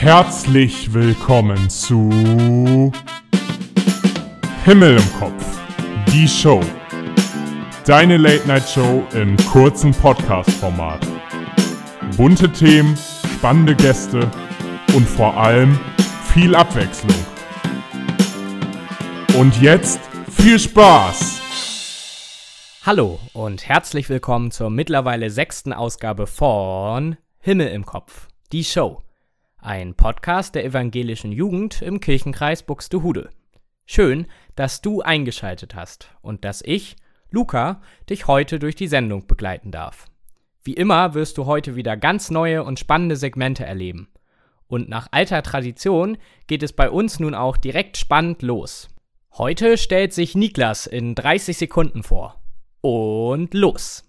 Herzlich 0.00 0.94
willkommen 0.94 1.68
zu 1.68 2.08
Himmel 4.64 4.96
im 4.96 5.12
Kopf, 5.18 5.58
die 6.12 6.28
Show. 6.28 6.60
Deine 7.84 8.16
Late-Night-Show 8.16 9.04
im 9.14 9.36
kurzen 9.50 9.90
Podcast-Format. 9.90 11.04
Bunte 12.16 12.48
Themen, 12.52 12.96
spannende 13.38 13.74
Gäste 13.74 14.30
und 14.94 15.04
vor 15.04 15.36
allem 15.36 15.76
viel 16.32 16.54
Abwechslung. 16.54 17.18
Und 19.36 19.60
jetzt 19.60 19.98
viel 20.30 20.60
Spaß! 20.60 21.40
Hallo 22.86 23.18
und 23.32 23.68
herzlich 23.68 24.08
willkommen 24.08 24.52
zur 24.52 24.70
mittlerweile 24.70 25.30
sechsten 25.30 25.72
Ausgabe 25.72 26.28
von 26.28 27.16
Himmel 27.40 27.66
im 27.70 27.84
Kopf, 27.84 28.28
die 28.52 28.62
Show. 28.62 29.02
Ein 29.60 29.94
Podcast 29.94 30.54
der 30.54 30.64
evangelischen 30.64 31.32
Jugend 31.32 31.82
im 31.82 31.98
Kirchenkreis 31.98 32.62
Buxtehude. 32.62 33.30
Schön, 33.86 34.26
dass 34.54 34.82
du 34.82 35.02
eingeschaltet 35.02 35.74
hast 35.74 36.14
und 36.22 36.44
dass 36.44 36.62
ich, 36.64 36.94
Luca, 37.30 37.82
dich 38.08 38.28
heute 38.28 38.60
durch 38.60 38.76
die 38.76 38.86
Sendung 38.86 39.26
begleiten 39.26 39.72
darf. 39.72 40.06
Wie 40.62 40.74
immer 40.74 41.14
wirst 41.14 41.38
du 41.38 41.46
heute 41.46 41.74
wieder 41.74 41.96
ganz 41.96 42.30
neue 42.30 42.62
und 42.62 42.78
spannende 42.78 43.16
Segmente 43.16 43.66
erleben. 43.66 44.08
Und 44.68 44.88
nach 44.88 45.08
alter 45.10 45.42
Tradition 45.42 46.18
geht 46.46 46.62
es 46.62 46.72
bei 46.72 46.88
uns 46.88 47.18
nun 47.18 47.34
auch 47.34 47.56
direkt 47.56 47.96
spannend 47.96 48.42
los. 48.42 48.88
Heute 49.32 49.76
stellt 49.76 50.12
sich 50.12 50.36
Niklas 50.36 50.86
in 50.86 51.16
30 51.16 51.58
Sekunden 51.58 52.04
vor. 52.04 52.40
Und 52.80 53.54
los! 53.54 54.07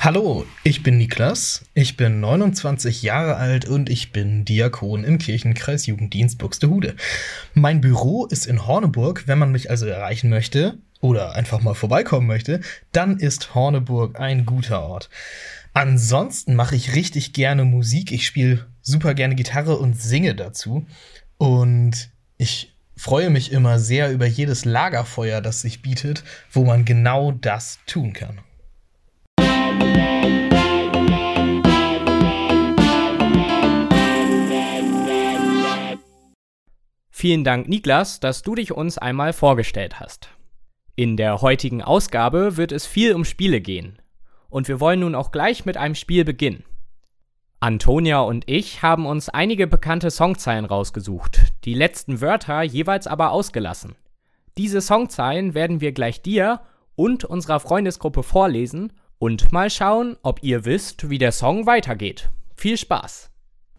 Hallo, 0.00 0.46
ich 0.62 0.82
bin 0.82 0.98
Niklas, 0.98 1.64
ich 1.74 1.96
bin 1.96 2.20
29 2.20 3.02
Jahre 3.02 3.36
alt 3.36 3.64
und 3.64 3.88
ich 3.90 4.12
bin 4.12 4.44
Diakon 4.44 5.02
im 5.04 5.18
Kirchenkreis 5.18 5.86
Jugenddienst 5.86 6.38
Buxtehude. 6.38 6.94
Mein 7.54 7.80
Büro 7.80 8.26
ist 8.26 8.46
in 8.46 8.66
Horneburg, 8.66 9.26
wenn 9.26 9.38
man 9.38 9.52
mich 9.52 9.70
also 9.70 9.86
erreichen 9.86 10.30
möchte 10.30 10.78
oder 11.00 11.34
einfach 11.34 11.60
mal 11.60 11.74
vorbeikommen 11.74 12.26
möchte, 12.26 12.60
dann 12.92 13.18
ist 13.18 13.54
Horneburg 13.54 14.20
ein 14.20 14.46
guter 14.46 14.82
Ort. 14.82 15.10
Ansonsten 15.72 16.54
mache 16.54 16.76
ich 16.76 16.94
richtig 16.94 17.32
gerne 17.32 17.64
Musik, 17.64 18.12
ich 18.12 18.26
spiele 18.26 18.66
super 18.82 19.14
gerne 19.14 19.34
Gitarre 19.34 19.76
und 19.76 20.00
singe 20.00 20.34
dazu 20.34 20.86
und 21.38 22.10
ich 22.38 22.76
freue 22.96 23.30
mich 23.30 23.52
immer 23.52 23.78
sehr 23.78 24.12
über 24.12 24.26
jedes 24.26 24.64
Lagerfeuer, 24.64 25.40
das 25.40 25.60
sich 25.60 25.82
bietet, 25.82 26.24
wo 26.50 26.64
man 26.64 26.84
genau 26.84 27.32
das 27.32 27.78
tun 27.86 28.12
kann. 28.12 28.40
Vielen 37.26 37.42
Dank, 37.44 37.66
Niklas, 37.68 38.20
dass 38.20 38.42
du 38.42 38.54
dich 38.54 38.72
uns 38.72 38.98
einmal 38.98 39.32
vorgestellt 39.32 39.98
hast. 39.98 40.28
In 40.94 41.16
der 41.16 41.40
heutigen 41.40 41.82
Ausgabe 41.82 42.56
wird 42.56 42.72
es 42.72 42.86
viel 42.86 43.14
um 43.14 43.24
Spiele 43.24 43.60
gehen. 43.60 44.00
Und 44.48 44.68
wir 44.68 44.80
wollen 44.80 45.00
nun 45.00 45.14
auch 45.14 45.32
gleich 45.32 45.64
mit 45.64 45.76
einem 45.76 45.94
Spiel 45.94 46.24
beginnen. 46.24 46.62
Antonia 47.58 48.20
und 48.20 48.48
ich 48.48 48.82
haben 48.82 49.06
uns 49.06 49.28
einige 49.28 49.66
bekannte 49.66 50.10
Songzeilen 50.10 50.66
rausgesucht, 50.66 51.54
die 51.64 51.74
letzten 51.74 52.20
Wörter 52.20 52.62
jeweils 52.62 53.06
aber 53.06 53.32
ausgelassen. 53.32 53.96
Diese 54.56 54.80
Songzeilen 54.80 55.54
werden 55.54 55.80
wir 55.80 55.92
gleich 55.92 56.22
dir 56.22 56.60
und 56.94 57.24
unserer 57.24 57.60
Freundesgruppe 57.60 58.22
vorlesen 58.22 58.92
und 59.18 59.52
mal 59.52 59.70
schauen, 59.70 60.16
ob 60.22 60.42
ihr 60.42 60.64
wisst, 60.64 61.08
wie 61.08 61.18
der 61.18 61.32
Song 61.32 61.66
weitergeht. 61.66 62.30
Viel 62.56 62.76
Spaß! 62.76 63.30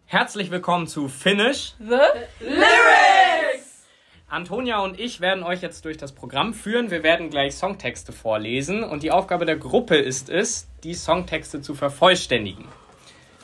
Herzlich 0.06 0.50
willkommen 0.50 0.86
zu 0.86 1.08
Finish 1.08 1.74
The 1.78 2.00
Lyrics! 2.40 3.84
Antonia 4.28 4.80
und 4.80 4.98
ich 4.98 5.20
werden 5.20 5.42
euch 5.42 5.62
jetzt 5.62 5.84
durch 5.84 5.96
das 5.96 6.12
Programm 6.12 6.52
führen. 6.54 6.90
Wir 6.90 7.02
werden 7.02 7.30
gleich 7.30 7.54
Songtexte 7.54 8.12
vorlesen 8.12 8.82
und 8.82 9.02
die 9.02 9.10
Aufgabe 9.10 9.46
der 9.46 9.56
Gruppe 9.56 9.96
ist 9.96 10.28
es, 10.28 10.68
die 10.84 10.94
Songtexte 10.94 11.60
zu 11.60 11.74
vervollständigen. 11.74 12.66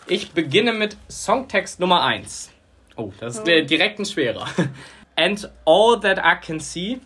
Ich 0.07 0.33
beginne 0.33 0.73
mit 0.73 0.97
Songtext 1.11 1.81
Nummer 1.81 2.05
1. 2.05 2.51
Oh, 2.97 3.13
das 3.19 3.39
ist 3.39 3.49
äh, 3.49 3.65
direkt 3.65 3.99
ein 3.99 4.05
schwerer. 4.05 4.47
And 5.17 5.51
all 5.65 5.99
that 6.01 6.19
I 6.19 6.45
can 6.45 6.61
see 6.61 7.01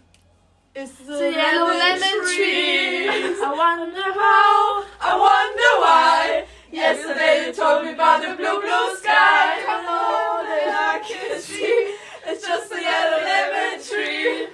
It's 0.75 0.93
the 0.99 1.33
yellow 1.33 1.67
lemon 1.67 2.19
tree. 2.35 3.09
I 3.09 3.53
wonder 3.57 4.03
how, 4.03 4.85
I 5.01 5.13
wonder 5.19 5.73
why. 5.83 6.47
Yesterday 6.71 7.47
you 7.47 7.53
told 7.53 7.85
me 7.85 7.95
about 7.95 8.21
the 8.23 8.37
blue, 8.37 8.61
blue 8.61 8.97
sky. 8.97 9.59
And 9.67 9.87
all 9.87 10.45
that 10.45 10.95
I 10.95 11.09
can 11.09 11.41
see 11.41 11.95
is 12.31 12.43
just 12.43 12.73
a 12.73 12.81
yellow 12.81 13.25
lemon 13.25 13.83
tree. 13.83 14.49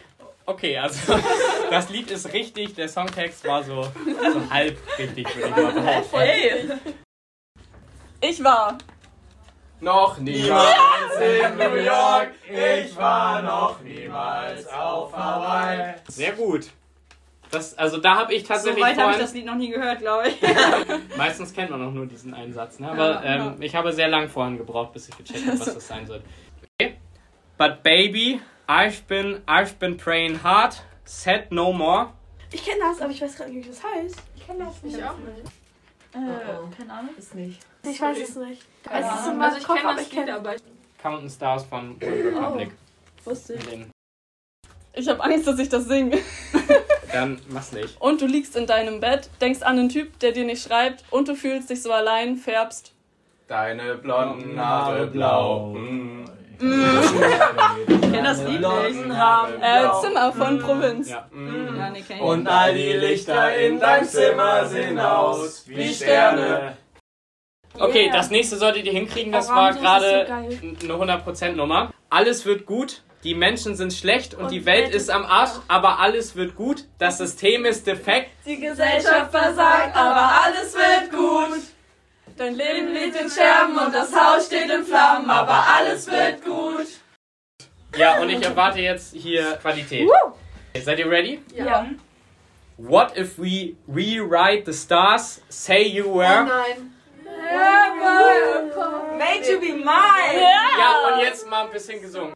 Okay, 0.47 0.76
also 0.76 1.19
das 1.70 1.88
Lied 1.91 2.10
ist 2.10 2.32
richtig, 2.32 2.75
der 2.75 2.88
Songtext 2.88 3.44
war 3.46 3.62
so, 3.62 3.84
so 3.84 4.50
halb 4.50 4.76
richtig, 4.98 5.26
würde 5.34 5.48
ich 5.48 5.56
mal 5.56 5.72
behaupten. 5.72 6.19
Hey! 6.19 6.72
Ich 8.20 8.42
war. 8.44 8.78
Noch 9.84 10.17
niemals 10.19 10.75
in 11.21 11.59
New 11.59 11.75
York, 11.77 12.31
ich 12.49 12.97
war 12.97 13.43
noch 13.43 13.83
niemals 13.83 14.67
auf 14.69 15.15
Hawaii. 15.15 15.97
Sehr 16.09 16.33
gut. 16.33 16.71
Das, 17.50 17.77
also 17.77 17.99
da 17.99 18.17
habe 18.17 18.33
ich 18.33 18.43
So 18.43 18.49
tatsächlich 18.49 18.83
weit 18.83 18.99
habe 18.99 19.12
ich 19.12 19.19
das 19.19 19.34
Lied 19.34 19.44
noch 19.44 19.56
nie 19.56 19.69
gehört, 19.69 19.99
glaube 19.99 20.28
ich. 20.31 20.37
meistens 21.19 21.53
kennt 21.53 21.69
man 21.71 21.87
auch 21.87 21.93
nur 21.93 22.06
diesen 22.06 22.33
einen 22.33 22.55
Satz, 22.55 22.78
ne? 22.78 22.91
aber 22.91 23.23
Ja, 23.23 23.49
ähm, 23.53 23.56
ich 23.61 23.77
habe 23.77 23.93
sehr 23.93 24.09
lang 24.09 24.31
vorhin 24.31 24.56
gebraucht, 24.56 24.94
bis 24.94 25.11
ich 25.11 25.19
gecheckt 25.19 25.47
habe, 25.47 25.61
was 25.61 25.75
das 25.75 25.87
sein 25.87 26.06
soll. 26.06 26.23
Okay. 26.81 26.97
But 27.59 27.83
baby, 27.83 28.41
I've 28.67 29.03
been, 29.06 29.43
I've 29.47 29.75
been 29.78 29.99
praying 29.99 30.43
hard, 30.43 30.83
said 31.05 31.53
no 31.53 31.75
more. 31.75 32.09
Ich 32.50 32.65
kenne 32.65 32.81
das, 32.81 33.03
aber 33.03 33.11
ich 33.11 33.21
weiß 33.21 33.37
gerade 33.37 33.50
nicht, 33.53 33.67
wie 33.67 33.71
das 33.71 33.83
heißt. 33.84 34.17
Ich 34.34 34.47
kenne 34.47 34.65
das 34.65 34.83
nicht. 34.83 34.97
auch 35.05 35.15
Äh, 36.15 36.77
keine 36.77 36.93
Ahnung. 36.93 37.15
Ist 37.19 37.34
nicht. 37.34 37.61
Ich 37.84 38.00
weiß 38.00 38.19
es 38.19 38.37
nicht. 38.37 38.62
Keine 38.84 39.06
Es 39.06 39.15
ist 39.15 39.27
mein 39.27 39.43
Also 39.43 39.59
ich 39.59 39.65
Kopf, 39.65 39.81
kenne 39.81 39.95
das 39.97 40.06
ich 40.06 40.12
Lied, 40.12 40.31
aber 40.31 40.55
ich 40.55 40.62
Counting 41.03 41.31
Stars 41.31 41.65
von 41.65 41.97
One 42.00 42.25
Republic. 42.25 42.71
wusste 43.25 43.53
In 43.55 43.61
den- 43.71 43.91
Ich 44.95 45.09
habe 45.09 45.22
Angst, 45.22 45.47
dass 45.47 45.59
ich 45.59 45.69
das 45.69 45.84
singe. 45.84 46.19
Dann 47.12 47.41
mach's 47.49 47.73
nicht. 47.73 48.00
Und 48.00 48.21
du 48.21 48.27
liegst 48.27 48.56
in 48.56 48.67
deinem 48.67 49.00
Bett, 49.00 49.28
denkst 49.41 49.62
an 49.62 49.78
einen 49.78 49.89
Typ, 49.89 50.19
der 50.21 50.33
dir 50.33 50.44
nicht 50.44 50.62
schreibt 50.67 51.05
und 51.11 51.28
du 51.28 51.34
fühlst 51.37 51.71
dich 51.71 51.83
so 51.83 51.93
allein, 51.93 52.37
färbst. 52.37 52.93
Deine 53.49 53.97
blonden 53.97 54.59
Haare 54.59 55.06
blau. 55.09 55.77
Ich 56.56 58.00
kenne 58.00 58.23
das 58.23 58.39
Lied 58.44 58.61
nicht. 58.61 59.11
Äh, 59.61 59.89
Zimmer 60.00 60.33
von 60.33 60.59
Provinz. 60.61 61.11
Ja. 61.11 61.28
Ja, 61.34 61.91
nee, 61.91 62.00
kenn 62.00 62.17
ich 62.17 62.23
Und 62.23 62.47
all 62.47 62.73
die 62.75 62.93
Lichter 62.93 63.56
in 63.59 63.81
deinem 63.81 64.06
Zimmer 64.06 64.65
sehen 64.67 64.99
aus 64.99 65.65
wie 65.67 65.93
Sterne. 65.93 66.77
Okay, 67.79 68.05
Yeah. 68.07 68.12
das 68.17 68.31
nächste 68.31 68.57
solltet 68.57 68.87
ihr 68.87 68.93
hinkriegen. 68.93 69.33
Das 69.33 69.49
Orange 69.51 69.83
war 69.83 70.01
so 70.01 70.07
gerade 70.07 70.27
geil. 70.27 70.59
eine 70.83 70.95
100% 70.95 71.53
Nummer. 71.57 71.93
Alles 72.11 72.45
wird 72.47 72.67
gut. 72.67 73.03
Die 73.25 73.35
Menschen 73.35 73.75
sind 73.75 73.93
schlecht 73.93 74.35
und, 74.35 74.45
Und 74.45 74.51
die 74.53 74.67
Welt 74.67 74.87
Welt 74.87 74.95
ist 74.95 75.11
am 75.11 75.25
Arsch, 75.25 75.53
aber 75.67 75.99
alles 75.99 76.37
wird 76.37 76.55
gut. 76.57 76.85
Das 76.99 77.17
System 77.19 77.65
ist 77.65 77.87
defekt. 77.87 78.31
Die 78.45 78.61
Gesellschaft 78.61 79.31
versagt, 79.31 79.97
aber 79.97 80.43
alles 80.45 80.75
wird 80.75 81.11
gut. 81.11 81.61
Dein 82.37 82.55
Leben 82.55 82.93
liegt 82.93 83.17
in 83.19 83.31
Scherben 83.31 83.79
und 83.79 83.95
das 83.95 84.12
Haus 84.15 84.47
steht 84.47 84.71
in 84.71 84.85
Flammen, 84.85 85.31
aber 85.31 85.65
alles 85.79 86.06
wird 86.11 86.45
gut. 86.45 86.87
Ja, 87.97 88.21
und 88.21 88.29
ich 88.29 88.43
erwarte 88.45 88.81
jetzt 88.81 89.15
hier 89.15 89.53
Qualität. 89.62 90.09
Seid 90.83 90.99
ihr 90.99 91.09
ready? 91.11 91.41
Ja. 91.56 91.87
What 92.77 93.17
if 93.17 93.39
we 93.39 93.77
rewrite 93.89 94.65
the 94.71 94.77
stars? 94.77 95.41
Say 95.49 95.85
you 95.87 96.05
Oh 96.09 96.19
were. 96.19 96.45
nein. 96.45 96.94
Made 99.19 99.46
you 99.46 99.61
be 99.61 99.73
mine. 99.73 100.41
Ja, 100.41 101.14
und 101.14 101.20
jetzt 101.20 101.49
mal 101.49 101.64
ein 101.67 101.70
bisschen 101.70 102.00
gesungen. 102.00 102.35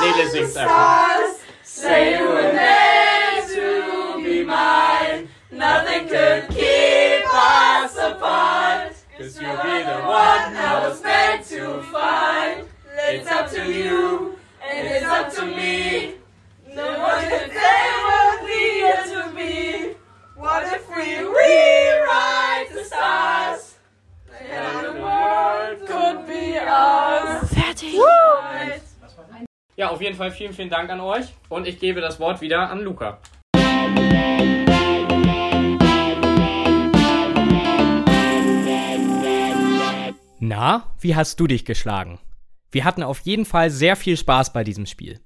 Nele 0.00 0.28
singt 0.30 0.56
einfach. 0.56 1.16
Say 1.62 2.18
you 2.18 2.28
were 2.28 2.52
meant 2.52 3.48
to 3.54 4.22
be 4.22 4.44
mine. 4.44 5.28
Nothing 5.50 6.08
could 6.08 6.48
keep 6.48 7.24
us 7.32 7.96
apart. 7.96 8.92
Cause 9.18 9.40
you'll 9.40 9.56
be 9.56 9.82
the 9.82 10.00
One 10.06 10.06
one 10.06 10.56
I 10.56 10.88
was 10.88 11.02
meant 11.02 11.44
to 11.48 11.82
find. 11.90 12.68
It's 13.10 13.30
up 13.30 13.50
to 13.50 13.72
you, 13.72 14.36
and 14.62 14.86
it's 14.86 15.06
up 15.06 15.32
to 15.34 15.46
me. 15.46 16.17
Ja, 29.78 29.90
auf 29.90 30.02
jeden 30.02 30.16
Fall 30.16 30.32
vielen, 30.32 30.52
vielen 30.52 30.70
Dank 30.70 30.90
an 30.90 30.98
euch. 30.98 31.26
Und 31.48 31.68
ich 31.68 31.78
gebe 31.78 32.00
das 32.00 32.18
Wort 32.18 32.40
wieder 32.40 32.68
an 32.68 32.80
Luca. 32.80 33.20
Na, 40.40 40.92
wie 40.98 41.14
hast 41.14 41.38
du 41.38 41.46
dich 41.46 41.64
geschlagen? 41.64 42.18
Wir 42.72 42.84
hatten 42.84 43.04
auf 43.04 43.20
jeden 43.20 43.44
Fall 43.44 43.70
sehr 43.70 43.94
viel 43.94 44.16
Spaß 44.16 44.52
bei 44.52 44.64
diesem 44.64 44.84
Spiel. 44.84 45.20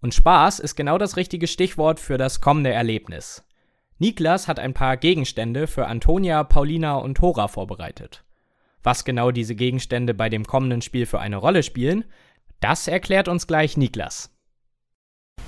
Und 0.00 0.14
Spaß 0.14 0.60
ist 0.60 0.76
genau 0.76 0.96
das 0.96 1.18
richtige 1.18 1.46
Stichwort 1.46 2.00
für 2.00 2.16
das 2.16 2.40
kommende 2.40 2.72
Erlebnis. 2.72 3.46
Niklas 3.98 4.48
hat 4.48 4.58
ein 4.58 4.72
paar 4.72 4.96
Gegenstände 4.96 5.66
für 5.66 5.88
Antonia, 5.88 6.42
Paulina 6.42 6.96
und 6.96 7.18
Thora 7.18 7.48
vorbereitet. 7.48 8.24
Was 8.82 9.04
genau 9.04 9.30
diese 9.30 9.54
Gegenstände 9.54 10.14
bei 10.14 10.30
dem 10.30 10.46
kommenden 10.46 10.80
Spiel 10.80 11.04
für 11.04 11.20
eine 11.20 11.36
Rolle 11.36 11.62
spielen, 11.62 12.06
das 12.64 12.88
erklärt 12.88 13.28
uns 13.28 13.46
gleich 13.46 13.76
Niklas. 13.76 14.30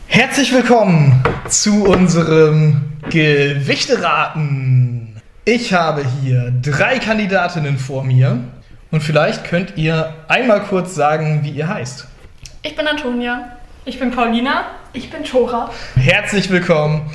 Herzlich 0.07 0.53
willkommen 0.53 1.25
zu 1.49 1.85
unserem 1.85 2.93
Gewichteraten. 3.09 5.23
Ich 5.47 5.73
habe 5.73 6.05
hier 6.21 6.53
drei 6.61 6.99
Kandidatinnen 6.99 7.79
vor 7.79 8.05
mir 8.05 8.45
und 8.91 9.03
vielleicht 9.03 9.45
könnt 9.45 9.79
ihr 9.79 10.13
einmal 10.29 10.65
kurz 10.65 10.95
sagen, 10.95 11.41
wie 11.43 11.53
ihr 11.53 11.69
heißt. 11.69 12.07
Ich 12.63 12.77
bin 12.77 12.87
Antonia. 12.87 13.57
Ich 13.87 13.99
bin 13.99 14.11
Paulina. 14.11 14.67
Ich 14.93 15.09
bin 15.09 15.25
Tora. 15.25 15.71
Herzlich 15.95 16.51
willkommen. 16.51 17.11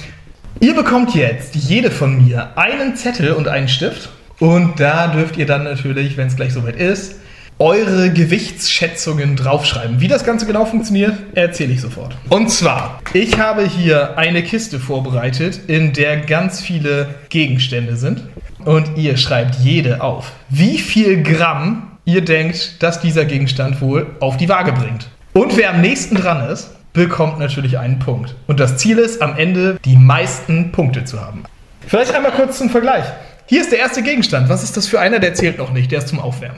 Ihr 0.61 0.73
bekommt 0.73 1.13
jetzt 1.13 1.53
jede 1.53 1.91
von 1.91 2.25
mir 2.25 2.57
einen 2.57 2.95
Zettel 2.95 3.33
und 3.33 3.47
einen 3.47 3.67
Stift 3.67 4.09
und 4.39 4.79
da 4.79 5.09
dürft 5.09 5.37
ihr 5.37 5.45
dann 5.45 5.63
natürlich, 5.63 6.17
wenn 6.17 6.25
es 6.25 6.35
gleich 6.35 6.53
soweit 6.53 6.77
ist, 6.77 7.21
eure 7.61 8.11
Gewichtsschätzungen 8.11 9.35
draufschreiben. 9.35 10.01
Wie 10.01 10.07
das 10.07 10.25
Ganze 10.25 10.47
genau 10.47 10.65
funktioniert, 10.65 11.13
erzähle 11.35 11.73
ich 11.73 11.81
sofort. 11.81 12.17
Und 12.27 12.49
zwar, 12.49 12.99
ich 13.13 13.37
habe 13.37 13.67
hier 13.67 14.17
eine 14.17 14.41
Kiste 14.41 14.79
vorbereitet, 14.79 15.61
in 15.67 15.93
der 15.93 16.21
ganz 16.21 16.59
viele 16.59 17.13
Gegenstände 17.29 17.97
sind. 17.97 18.23
Und 18.65 18.97
ihr 18.97 19.15
schreibt 19.15 19.55
jede 19.63 20.01
auf, 20.01 20.31
wie 20.49 20.79
viel 20.79 21.21
Gramm 21.21 21.99
ihr 22.03 22.25
denkt, 22.25 22.81
dass 22.81 22.99
dieser 22.99 23.25
Gegenstand 23.25 23.79
wohl 23.79 24.07
auf 24.21 24.37
die 24.37 24.49
Waage 24.49 24.71
bringt. 24.73 25.09
Und 25.33 25.55
wer 25.55 25.69
am 25.69 25.81
nächsten 25.81 26.15
dran 26.15 26.49
ist, 26.49 26.71
bekommt 26.93 27.37
natürlich 27.37 27.77
einen 27.77 27.99
Punkt. 27.99 28.33
Und 28.47 28.59
das 28.59 28.77
Ziel 28.77 28.97
ist, 28.97 29.21
am 29.21 29.37
Ende 29.37 29.77
die 29.85 29.97
meisten 29.97 30.71
Punkte 30.71 31.05
zu 31.05 31.21
haben. 31.21 31.43
Vielleicht 31.85 32.15
einmal 32.15 32.31
kurz 32.31 32.57
zum 32.57 32.71
Vergleich. 32.71 33.05
Hier 33.45 33.61
ist 33.61 33.71
der 33.71 33.79
erste 33.79 34.01
Gegenstand. 34.01 34.49
Was 34.49 34.63
ist 34.63 34.77
das 34.77 34.87
für 34.87 34.99
einer? 34.99 35.19
Der 35.19 35.35
zählt 35.35 35.59
noch 35.59 35.71
nicht. 35.71 35.91
Der 35.91 35.99
ist 35.99 36.07
zum 36.07 36.19
Aufwärmen. 36.19 36.57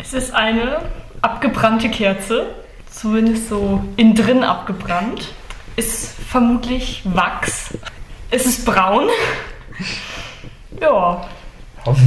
Es 0.00 0.14
ist 0.14 0.34
eine 0.34 0.78
abgebrannte 1.22 1.90
Kerze. 1.90 2.46
Zumindest 2.90 3.48
so 3.48 3.84
innen 3.96 4.14
drin 4.14 4.42
abgebrannt. 4.42 5.28
Ist 5.76 6.14
vermutlich 6.28 7.02
Wachs. 7.04 7.74
Es 8.30 8.46
ist 8.46 8.64
braun. 8.64 9.08
Ja. 10.80 11.26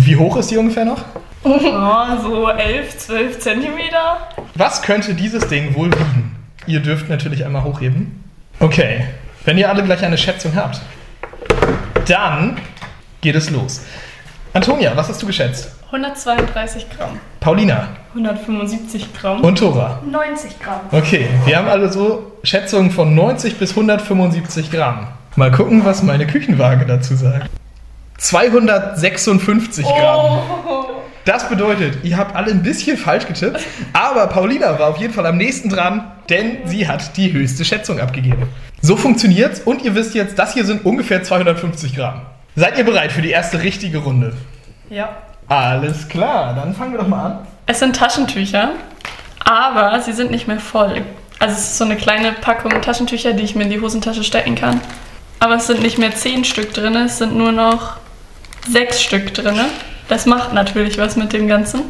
Wie 0.04 0.16
hoch 0.16 0.38
ist 0.38 0.50
die 0.50 0.58
ungefähr 0.58 0.86
noch? 0.86 1.04
ja, 1.44 2.18
so 2.24 2.50
11, 2.50 2.98
12 2.98 3.40
Zentimeter. 3.40 4.30
Was 4.56 4.82
könnte 4.82 5.14
dieses 5.14 5.48
Ding 5.48 5.76
wohl 5.76 5.92
wiegen? 5.92 6.36
Ihr 6.66 6.80
dürft 6.80 7.08
natürlich 7.08 7.46
einmal 7.46 7.64
hochheben. 7.64 8.24
Okay, 8.60 9.06
wenn 9.46 9.60
ihr 9.60 9.70
alle 9.70 9.84
gleich 9.84 10.04
eine 10.04 10.18
Schätzung 10.18 10.56
habt, 10.56 10.82
dann 12.08 12.58
geht 13.22 13.36
es 13.36 13.52
los. 13.52 13.82
Antonia, 14.54 14.96
was 14.96 15.10
hast 15.10 15.22
du 15.22 15.28
geschätzt? 15.28 15.76
132 15.88 16.88
Gramm. 16.90 17.20
Paulina 17.44 17.90
175 18.14 19.14
Gramm. 19.14 19.42
und 19.42 19.60
Tora. 19.60 20.00
90 20.10 20.62
Gramm. 20.62 20.80
Okay, 20.92 21.28
wir 21.46 21.58
haben 21.58 21.68
alle 21.68 21.92
so 21.92 22.32
Schätzungen 22.42 22.90
von 22.90 23.14
90 23.14 23.58
bis 23.58 23.72
175 23.72 24.72
Gramm. 24.72 25.08
Mal 25.36 25.52
gucken, 25.52 25.84
was 25.84 26.04
meine 26.04 26.26
Küchenwaage 26.26 26.86
dazu 26.86 27.16
sagt. 27.16 27.50
256 28.18 29.86
Gramm. 29.86 30.40
Das 31.26 31.50
bedeutet, 31.50 32.06
ihr 32.06 32.16
habt 32.16 32.34
alle 32.34 32.52
ein 32.52 32.64
bisschen 32.64 32.96
falsch 32.96 33.28
getippt, 33.28 33.60
aber 33.92 34.28
Paulina 34.28 34.80
war 34.80 34.88
auf 34.88 34.98
jeden 34.98 35.14
Fall 35.14 35.26
am 35.26 35.36
nächsten 35.36 35.68
dran, 35.68 36.12
denn 36.30 36.60
sie 36.64 36.88
hat 36.88 37.18
die 37.18 37.34
höchste 37.34 37.66
Schätzung 37.66 38.00
abgegeben. 38.00 38.44
So 38.82 38.96
funktioniert's 38.96 39.60
und 39.60 39.84
ihr 39.84 39.96
wisst 39.96 40.16
jetzt, 40.16 40.40
das 40.40 40.54
hier 40.54 40.64
sind 40.64 40.86
ungefähr 40.86 41.24
250 41.24 41.94
Gramm. 41.94 42.22
Seid 42.56 42.78
ihr 42.78 42.86
bereit 42.86 43.12
für 43.12 43.22
die 43.22 43.32
erste 43.32 43.64
richtige 43.64 43.98
Runde? 43.98 44.34
Ja. 44.90 45.10
Alles 45.48 46.08
klar, 46.08 46.54
dann 46.56 46.74
fangen 46.74 46.94
wir 46.94 47.00
doch 47.00 47.08
mal 47.08 47.26
an. 47.26 47.48
Es 47.66 47.80
sind 47.80 47.96
Taschentücher, 47.96 48.70
aber 49.44 50.00
sie 50.02 50.14
sind 50.14 50.32
nicht 50.32 50.48
mehr 50.48 50.60
voll. 50.60 51.02
Also 51.40 51.56
es 51.56 51.64
ist 51.64 51.78
so 51.78 51.86
eine 51.86 51.96
kleine 51.96 52.32
Packung 52.34 52.82
Taschentücher, 52.82 53.34
die 53.34 53.44
ich 53.44 53.56
mir 53.56 53.64
in 53.64 53.70
die 53.70 53.82
Hosentasche 53.82 54.24
stecken 54.24 54.56
kann. 54.56 54.80
Aber 55.40 55.56
es 55.56 55.68
sind 55.68 55.82
nicht 55.82 55.98
mehr 55.98 56.16
zehn 56.16 56.46
Stück 56.46 56.74
drin, 56.74 56.96
es 56.96 57.18
sind 57.18 57.36
nur 57.36 57.52
noch 57.52 57.98
sechs 58.70 59.02
Stück 59.02 59.34
drin. 59.34 59.60
Das 60.08 60.26
macht 60.26 60.54
natürlich 60.54 60.98
was 60.98 61.16
mit 61.16 61.34
dem 61.34 61.48
Ganzen. 61.48 61.82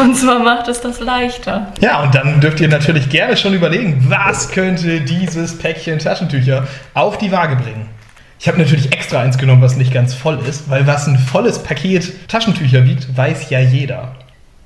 Und 0.00 0.14
zwar 0.14 0.38
macht 0.38 0.68
es 0.68 0.80
das 0.80 1.00
leichter. 1.00 1.72
Ja, 1.80 2.02
und 2.02 2.14
dann 2.14 2.40
dürft 2.40 2.60
ihr 2.60 2.68
natürlich 2.68 3.08
gerne 3.08 3.36
schon 3.36 3.54
überlegen, 3.54 4.06
was 4.08 4.50
könnte 4.50 5.00
dieses 5.00 5.58
Päckchen 5.58 5.98
Taschentücher 5.98 6.68
auf 6.94 7.18
die 7.18 7.32
Waage 7.32 7.56
bringen. 7.56 7.88
Ich 8.40 8.46
habe 8.48 8.58
natürlich 8.58 8.92
extra 8.92 9.20
eins 9.20 9.36
genommen, 9.36 9.62
was 9.62 9.76
nicht 9.76 9.92
ganz 9.92 10.14
voll 10.14 10.38
ist, 10.48 10.70
weil 10.70 10.86
was 10.86 11.06
ein 11.08 11.18
volles 11.18 11.62
Paket 11.62 12.28
Taschentücher 12.28 12.84
wiegt, 12.84 13.16
weiß 13.16 13.50
ja 13.50 13.60
jeder. 13.60 14.14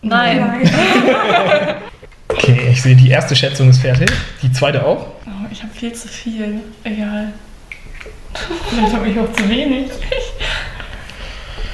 Nein. 0.02 0.68
Okay, 2.28 2.68
ich 2.70 2.80
sehe, 2.82 2.96
die 2.96 3.10
erste 3.10 3.36
Schätzung 3.36 3.68
ist 3.68 3.80
fertig. 3.82 4.10
Die 4.42 4.50
zweite 4.50 4.84
auch. 4.86 5.06
Oh, 5.26 5.46
ich 5.50 5.62
habe 5.62 5.72
viel 5.74 5.92
zu 5.92 6.08
viel. 6.08 6.60
Egal. 6.82 7.32
Vielleicht 8.70 8.94
habe 8.94 9.08
ich 9.08 9.18
auch 9.20 9.30
zu 9.34 9.48
wenig. 9.48 9.90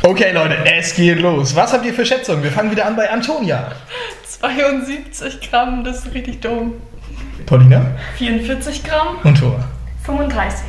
Okay, 0.02 0.32
Leute, 0.32 0.56
es 0.66 0.94
geht 0.94 1.20
los. 1.20 1.54
Was 1.54 1.72
habt 1.72 1.86
ihr 1.86 1.94
für 1.94 2.04
Schätzungen? 2.04 2.42
Wir 2.42 2.50
fangen 2.50 2.72
wieder 2.72 2.86
an 2.86 2.96
bei 2.96 3.08
Antonia. 3.08 3.70
72 4.26 5.48
Gramm, 5.48 5.84
das 5.84 6.04
ist 6.04 6.12
richtig 6.12 6.40
dumm. 6.40 6.74
Paulina 7.46 7.86
44 8.16 8.82
Gramm. 8.82 9.18
und 9.22 9.38
Thor. 9.38 9.64
35. 10.04 10.66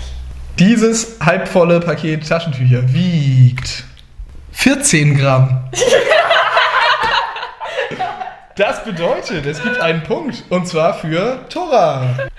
Dieses 0.60 1.16
halbvolle 1.22 1.80
Paket 1.80 2.28
Taschentücher 2.28 2.82
wiegt 2.94 3.86
14 4.52 5.18
Gramm. 5.18 5.70
Das 8.58 8.84
bedeutet, 8.84 9.46
es 9.46 9.64
gibt 9.64 9.80
einen 9.80 10.04
Punkt. 10.04 10.44
Und 10.50 10.68
zwar 10.68 10.96
für 10.96 11.48
Tora. 11.48 12.30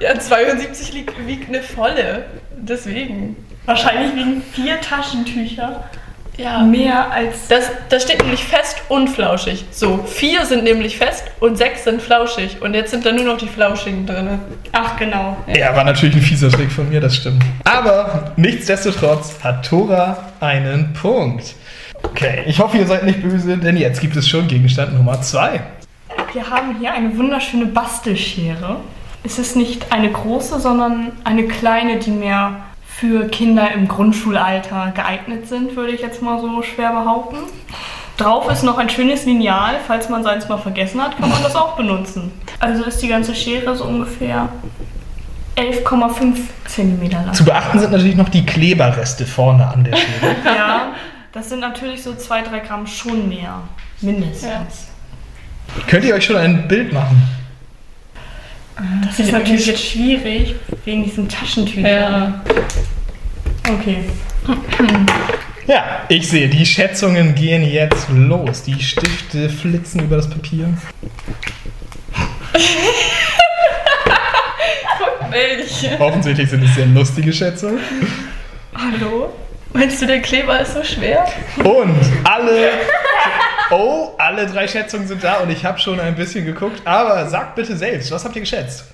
Ja, 0.00 0.18
72 0.18 0.92
liegt, 0.92 1.26
wiegt 1.26 1.48
eine 1.48 1.62
volle. 1.62 2.26
Deswegen. 2.58 3.36
Wahrscheinlich 3.64 4.14
wiegen 4.14 4.42
vier 4.52 4.78
Taschentücher 4.82 5.88
ja. 6.36 6.62
mehr 6.62 7.10
als. 7.10 7.48
Das, 7.48 7.70
das 7.88 8.02
steht 8.02 8.20
nämlich 8.22 8.44
fest 8.44 8.76
und 8.88 9.08
flauschig. 9.08 9.64
So, 9.70 9.98
vier 10.06 10.44
sind 10.46 10.64
nämlich 10.64 10.98
fest 10.98 11.24
und 11.40 11.56
sechs 11.56 11.84
sind 11.84 12.02
flauschig. 12.02 12.60
Und 12.60 12.74
jetzt 12.74 12.90
sind 12.90 13.04
da 13.06 13.12
nur 13.12 13.24
noch 13.24 13.38
die 13.38 13.48
Flauschigen 13.48 14.06
drin. 14.06 14.38
Ach, 14.72 14.96
genau. 14.96 15.36
Ja, 15.46 15.74
war 15.74 15.84
natürlich 15.84 16.16
ein 16.16 16.22
fieser 16.22 16.50
Trick 16.50 16.70
von 16.70 16.88
mir, 16.88 17.00
das 17.00 17.16
stimmt. 17.16 17.42
Aber 17.64 18.32
nichtsdestotrotz 18.36 19.36
hat 19.42 19.66
Tora 19.66 20.18
einen 20.40 20.92
Punkt. 20.92 21.54
Okay, 22.02 22.42
ich 22.46 22.58
hoffe, 22.58 22.78
ihr 22.78 22.86
seid 22.86 23.04
nicht 23.04 23.22
böse, 23.22 23.56
denn 23.56 23.76
jetzt 23.76 24.00
gibt 24.00 24.16
es 24.16 24.28
schon 24.28 24.46
Gegenstand 24.46 24.94
Nummer 24.94 25.20
zwei. 25.22 25.60
Wir 26.32 26.50
haben 26.50 26.78
hier 26.78 26.92
eine 26.92 27.16
wunderschöne 27.16 27.66
Bastelschere. 27.66 28.80
Es 29.24 29.38
ist 29.38 29.56
nicht 29.56 29.90
eine 29.90 30.10
große, 30.10 30.60
sondern 30.60 31.12
eine 31.24 31.48
kleine, 31.48 31.98
die 31.98 32.10
mehr 32.10 32.60
für 32.98 33.28
Kinder 33.28 33.70
im 33.72 33.88
Grundschulalter 33.88 34.92
geeignet 34.94 35.46
sind, 35.48 35.76
würde 35.76 35.92
ich 35.92 36.00
jetzt 36.00 36.22
mal 36.22 36.40
so 36.40 36.62
schwer 36.62 36.92
behaupten. 36.92 37.36
Drauf 38.16 38.50
ist 38.50 38.62
noch 38.62 38.78
ein 38.78 38.88
schönes 38.88 39.26
Lineal. 39.26 39.74
Falls 39.86 40.08
man 40.08 40.22
seins 40.22 40.48
mal 40.48 40.56
vergessen 40.56 41.02
hat, 41.02 41.18
kann 41.18 41.28
man 41.28 41.42
das 41.42 41.54
auch 41.54 41.76
benutzen. 41.76 42.32
Also 42.58 42.84
ist 42.84 43.02
die 43.02 43.08
ganze 43.08 43.34
Schere 43.34 43.76
so 43.76 43.84
ungefähr 43.84 44.48
11,5 45.56 46.36
cm 46.66 47.10
lang. 47.10 47.34
Zu 47.34 47.44
beachten 47.44 47.78
sind 47.78 47.92
natürlich 47.92 48.16
noch 48.16 48.30
die 48.30 48.46
Kleberreste 48.46 49.26
vorne 49.26 49.68
an 49.68 49.84
der 49.84 49.96
Schere. 49.96 50.34
Ja, 50.46 50.92
das 51.32 51.50
sind 51.50 51.60
natürlich 51.60 52.02
so 52.02 52.12
2-3 52.12 52.66
Gramm 52.66 52.86
schon 52.86 53.28
mehr. 53.28 53.60
Mindestens. 54.00 54.88
Könnt 55.86 56.06
ihr 56.06 56.14
euch 56.14 56.24
schon 56.24 56.36
ein 56.36 56.66
Bild 56.66 56.94
machen? 56.94 57.22
Das 59.04 59.18
ist 59.18 59.32
natürlich 59.32 59.66
jetzt 59.66 59.84
schwierig, 59.84 60.54
wegen 60.84 61.04
diesem 61.04 61.28
Taschentücher. 61.28 61.88
Ja. 61.88 62.44
Okay. 63.68 64.04
Ja, 65.66 66.02
ich 66.08 66.28
sehe, 66.28 66.48
die 66.48 66.64
Schätzungen 66.64 67.34
gehen 67.34 67.64
jetzt 67.64 68.08
los. 68.10 68.62
Die 68.62 68.80
Stifte 68.80 69.48
flitzen 69.48 70.02
über 70.02 70.16
das 70.16 70.30
Papier. 70.30 70.68
Welche? 75.30 76.00
Offensichtlich 76.00 76.50
sind 76.50 76.62
es 76.62 76.74
sehr 76.74 76.86
lustige 76.86 77.32
Schätzungen. 77.32 77.80
Hallo? 78.74 79.32
Meinst 79.72 80.00
du, 80.00 80.06
der 80.06 80.20
Kleber 80.20 80.60
ist 80.60 80.74
so 80.74 80.84
schwer? 80.84 81.26
Und 81.58 81.98
alle. 82.24 82.70
Oh, 83.70 84.10
alle 84.18 84.46
drei 84.46 84.68
Schätzungen 84.68 85.08
sind 85.08 85.24
da 85.24 85.38
und 85.38 85.50
ich 85.50 85.64
habe 85.64 85.78
schon 85.78 85.98
ein 85.98 86.14
bisschen 86.14 86.44
geguckt. 86.44 86.82
Aber 86.84 87.26
sagt 87.26 87.56
bitte 87.56 87.76
selbst, 87.76 88.10
was 88.12 88.24
habt 88.24 88.36
ihr 88.36 88.42
geschätzt? 88.42 88.84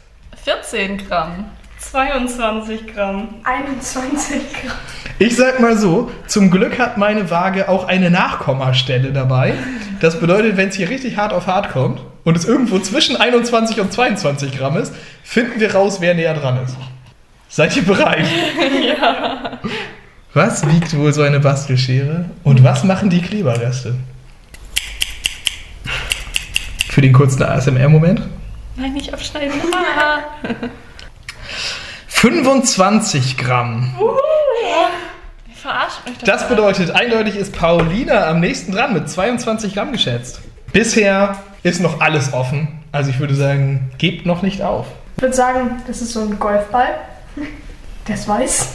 14 0.45 0.99
Gramm. 1.07 1.51
22 1.79 2.87
Gramm. 2.87 3.35
21 3.45 4.41
Gramm. 4.63 4.77
Ich 5.19 5.37
sag 5.37 5.61
mal 5.61 5.77
so, 5.77 6.11
zum 6.27 6.51
Glück 6.51 6.79
hat 6.79 6.97
meine 6.97 7.31
Waage 7.31 7.69
auch 7.69 7.87
eine 7.87 8.11
Nachkommastelle 8.11 9.13
dabei. 9.13 9.55
Das 10.01 10.19
bedeutet, 10.19 10.57
wenn 10.57 10.69
es 10.71 10.77
hier 10.77 10.89
richtig 10.89 11.17
hart 11.17 11.33
auf 11.33 11.47
hart 11.47 11.71
kommt 11.71 12.01
und 12.25 12.37
es 12.37 12.45
irgendwo 12.45 12.79
zwischen 12.79 13.17
21 13.17 13.81
und 13.81 13.93
22 13.93 14.57
Gramm 14.57 14.77
ist, 14.79 14.95
finden 15.23 15.61
wir 15.61 15.75
raus, 15.75 15.99
wer 16.01 16.15
näher 16.15 16.35
dran 16.35 16.59
ist. 16.65 16.77
Seid 17.49 17.77
ihr 17.77 17.85
bereit? 17.85 18.27
Ja. 18.99 19.59
Was 20.35 20.67
wiegt 20.67 20.97
wohl 20.97 21.13
so 21.13 21.23
eine 21.23 21.41
Bastelschere 21.41 22.25
und 22.43 22.65
was 22.65 22.85
machen 22.85 23.11
die 23.11 23.21
Kleberreste? 23.21 23.95
Für 26.93 27.01
den 27.01 27.15
kurzen 27.15 27.43
ASMR-Moment. 27.43 28.21
Nein, 28.77 28.93
nicht 28.93 29.15
abschneiden. 29.15 29.59
Ah. 29.73 30.19
25 32.09 33.39
Gramm. 33.39 33.95
Verarscht 35.55 36.07
mich 36.07 36.19
doch. 36.19 36.27
Das 36.27 36.47
bedeutet, 36.51 36.91
eindeutig 36.91 37.37
ist 37.37 37.57
Paulina 37.57 38.27
am 38.27 38.41
nächsten 38.41 38.73
dran 38.73 38.93
mit 38.93 39.09
22 39.09 39.73
Gramm 39.73 39.93
geschätzt. 39.93 40.43
Bisher 40.75 41.39
ist 41.63 41.81
noch 41.81 42.03
alles 42.03 42.35
offen. 42.35 42.69
Also 42.93 43.09
ich 43.09 43.19
würde 43.19 43.37
sagen, 43.37 43.91
gebt 43.97 44.27
noch 44.27 44.43
nicht 44.43 44.61
auf. 44.61 44.85
Ich 45.17 45.23
würde 45.23 45.35
sagen, 45.35 45.83
das 45.87 46.03
ist 46.03 46.13
so 46.13 46.21
ein 46.21 46.39
Golfball. 46.39 46.95
Der 48.07 48.17
ist 48.17 48.29
weiß. 48.29 48.69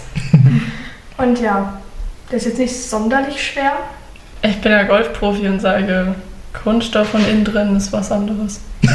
Und 1.19 1.39
ja, 1.39 1.79
der 2.31 2.37
ist 2.39 2.45
jetzt 2.45 2.57
nicht 2.57 2.75
sonderlich 2.75 3.45
schwer. 3.45 3.73
Ich 4.41 4.59
bin 4.59 4.71
ja 4.71 4.81
Golfprofi 4.85 5.47
und 5.47 5.59
sage, 5.59 6.15
Kunststoff 6.53 7.13
und 7.13 7.27
innen 7.27 7.43
drin 7.43 7.75
ist 7.75 7.93
was 7.93 8.11
anderes. 8.11 8.61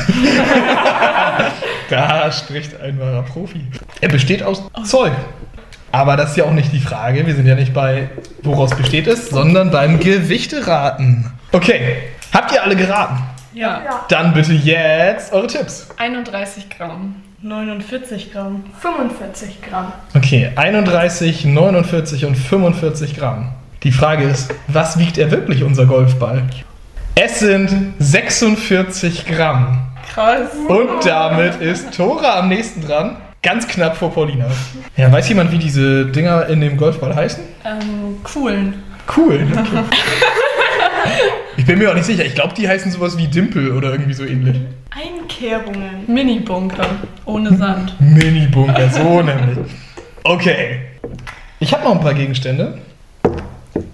Da 1.90 2.32
spricht 2.32 2.80
ein 2.80 2.98
wahrer 2.98 3.22
Profi. 3.22 3.66
Er 4.00 4.08
besteht 4.08 4.42
aus 4.42 4.62
Zeug. 4.84 5.12
Aber 5.90 6.16
das 6.16 6.30
ist 6.30 6.36
ja 6.38 6.44
auch 6.44 6.52
nicht 6.52 6.72
die 6.72 6.80
Frage. 6.80 7.26
Wir 7.26 7.34
sind 7.34 7.46
ja 7.46 7.54
nicht 7.54 7.74
bei, 7.74 8.08
woraus 8.42 8.74
besteht 8.74 9.06
es, 9.06 9.28
sondern 9.28 9.70
beim 9.70 10.00
Gewichteraten. 10.00 11.30
Okay, 11.52 11.98
habt 12.32 12.50
ihr 12.52 12.62
alle 12.62 12.76
geraten? 12.76 13.22
Ja. 13.52 13.82
Ja. 13.84 14.06
Dann 14.08 14.32
bitte 14.32 14.54
jetzt 14.54 15.34
eure 15.34 15.48
Tipps. 15.48 15.88
31 15.98 16.70
Gramm. 16.70 17.16
49 17.42 18.32
Gramm. 18.32 18.64
45 18.80 19.60
Gramm. 19.60 19.92
Okay, 20.16 20.50
31, 20.56 21.44
49 21.44 22.24
und 22.24 22.36
45 22.36 23.16
Gramm. 23.16 23.50
Die 23.82 23.92
Frage 23.92 24.24
ist, 24.24 24.54
was 24.68 24.98
wiegt 24.98 25.18
er 25.18 25.30
wirklich, 25.30 25.62
unser 25.62 25.84
Golfball? 25.84 26.44
Es 27.14 27.40
sind 27.40 27.94
46 27.98 29.26
Gramm. 29.26 29.82
Krass. 30.14 30.48
Und 30.68 31.04
damit 31.04 31.60
ist 31.60 31.94
Tora 31.94 32.38
am 32.40 32.48
nächsten 32.48 32.80
dran. 32.82 33.16
Ganz 33.42 33.66
knapp 33.66 33.96
vor 33.96 34.12
Paulina. 34.12 34.46
Ja, 34.96 35.10
weiß 35.10 35.28
jemand, 35.28 35.52
wie 35.52 35.58
diese 35.58 36.06
Dinger 36.06 36.46
in 36.46 36.60
dem 36.60 36.76
Golfball 36.76 37.14
heißen? 37.14 37.42
Ähm, 37.64 38.16
coolen. 38.22 38.82
Cool. 39.16 39.46
Okay. 39.52 39.82
Ich 41.58 41.66
bin 41.66 41.78
mir 41.78 41.90
auch 41.90 41.94
nicht 41.94 42.06
sicher. 42.06 42.24
Ich 42.24 42.34
glaube, 42.34 42.54
die 42.54 42.66
heißen 42.66 42.90
sowas 42.90 43.18
wie 43.18 43.26
Dimpel 43.28 43.72
oder 43.72 43.90
irgendwie 43.92 44.14
so 44.14 44.24
ähnlich. 44.24 44.56
Einkerbungen. 44.90 46.06
Mini-Bunker. 46.06 46.86
Ohne 47.26 47.56
Sand. 47.56 47.94
Mini-Bunker, 48.00 48.88
so 48.88 49.20
nämlich. 49.22 49.58
Okay. 50.24 50.80
Ich 51.60 51.72
habe 51.72 51.84
noch 51.84 51.92
ein 51.92 52.00
paar 52.00 52.14
Gegenstände. 52.14 52.78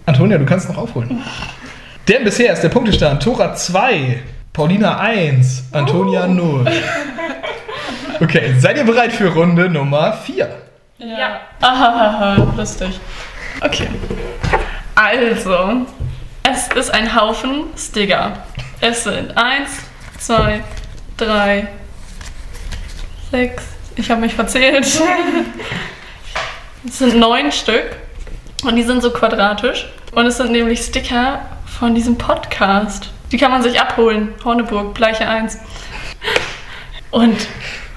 Antonia, 0.06 0.38
du 0.38 0.46
kannst 0.46 0.68
noch 0.68 0.78
aufholen. 0.78 1.20
Denn 2.08 2.24
bisher 2.24 2.54
ist 2.54 2.62
der 2.62 2.70
Punktestand 2.70 3.22
Tora 3.22 3.54
2, 3.54 4.22
Paulina 4.54 4.98
1, 4.98 5.64
Antonia 5.72 6.26
0. 6.26 6.64
Okay, 8.18 8.54
seid 8.58 8.78
ihr 8.78 8.84
bereit 8.84 9.12
für 9.12 9.28
Runde 9.28 9.68
Nummer 9.68 10.14
4? 10.14 10.48
Ja. 10.96 11.40
Ahahaha, 11.60 12.54
lustig. 12.56 12.98
Okay. 13.60 13.88
Also, 14.94 15.86
es 16.44 16.68
ist 16.74 16.94
ein 16.94 17.14
Haufen 17.14 17.64
Sticker. 17.76 18.32
Es 18.80 19.04
sind 19.04 19.36
1, 19.36 19.70
2, 20.18 20.62
3, 21.18 21.68
6. 23.30 23.62
Ich 23.96 24.10
habe 24.10 24.22
mich 24.22 24.32
verzählt. 24.32 24.86
Es 26.86 26.98
sind 26.98 27.16
neun 27.16 27.52
Stück. 27.52 27.96
Und 28.64 28.76
die 28.76 28.82
sind 28.82 29.02
so 29.02 29.10
quadratisch. 29.10 29.86
Und 30.12 30.24
es 30.24 30.38
sind 30.38 30.52
nämlich 30.52 30.80
Sticker 30.80 31.42
von 31.78 31.94
diesem 31.94 32.18
Podcast. 32.18 33.10
Die 33.30 33.36
kann 33.36 33.52
man 33.52 33.62
sich 33.62 33.80
abholen. 33.80 34.30
Horneburg, 34.44 34.94
Bleiche 34.94 35.28
1. 35.28 35.58
Und 37.10 37.36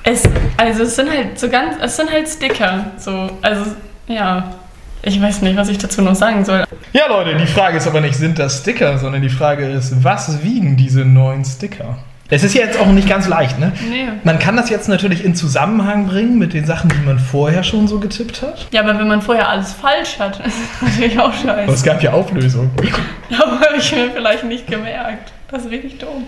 es, 0.03 0.23
also 0.57 0.83
es 0.83 0.95
sind 0.95 1.09
halt 1.09 1.39
so 1.39 1.49
ganz, 1.49 1.75
es 1.81 1.95
sind 1.95 2.11
halt 2.11 2.27
Sticker. 2.29 2.91
So, 2.97 3.29
also, 3.41 3.71
ja. 4.07 4.55
Ich 5.03 5.19
weiß 5.19 5.41
nicht, 5.41 5.57
was 5.57 5.67
ich 5.69 5.79
dazu 5.79 6.03
noch 6.03 6.13
sagen 6.13 6.45
soll. 6.45 6.63
Ja, 6.93 7.07
Leute, 7.07 7.35
die 7.35 7.47
Frage 7.47 7.77
ist 7.77 7.87
aber 7.87 8.01
nicht, 8.01 8.15
sind 8.15 8.37
das 8.37 8.59
Sticker, 8.59 8.99
sondern 8.99 9.23
die 9.23 9.29
Frage 9.29 9.67
ist, 9.67 10.03
was 10.03 10.43
wiegen 10.43 10.77
diese 10.77 11.03
neun 11.03 11.43
Sticker? 11.43 11.97
Es 12.33 12.43
ist 12.43 12.55
ja 12.55 12.61
jetzt 12.63 12.79
auch 12.79 12.87
nicht 12.87 13.09
ganz 13.09 13.27
leicht, 13.27 13.59
ne? 13.59 13.73
Nee. 13.89 14.07
Man 14.23 14.39
kann 14.39 14.55
das 14.55 14.69
jetzt 14.69 14.87
natürlich 14.87 15.25
in 15.25 15.35
Zusammenhang 15.35 16.07
bringen 16.07 16.39
mit 16.39 16.53
den 16.53 16.65
Sachen, 16.65 16.89
die 16.89 17.05
man 17.05 17.19
vorher 17.19 17.61
schon 17.61 17.89
so 17.89 17.99
getippt 17.99 18.41
hat. 18.41 18.67
Ja, 18.71 18.81
aber 18.81 18.97
wenn 18.97 19.09
man 19.09 19.21
vorher 19.21 19.49
alles 19.49 19.73
falsch 19.73 20.17
hat, 20.17 20.39
ist 20.45 20.55
das 20.79 20.91
natürlich 20.93 21.19
auch 21.19 21.25
Aber 21.25 21.33
es 21.65 21.67
scheiße. 21.67 21.85
gab 21.85 22.01
ja 22.01 22.13
Auflösung. 22.13 22.71
Aber 23.37 23.59
habe 23.59 23.75
ich 23.77 23.91
mir 23.93 24.11
vielleicht 24.11 24.45
nicht 24.45 24.65
gemerkt. 24.67 25.33
Das 25.51 25.65
ist 25.65 25.71
richtig 25.71 25.99
dumm. 25.99 26.23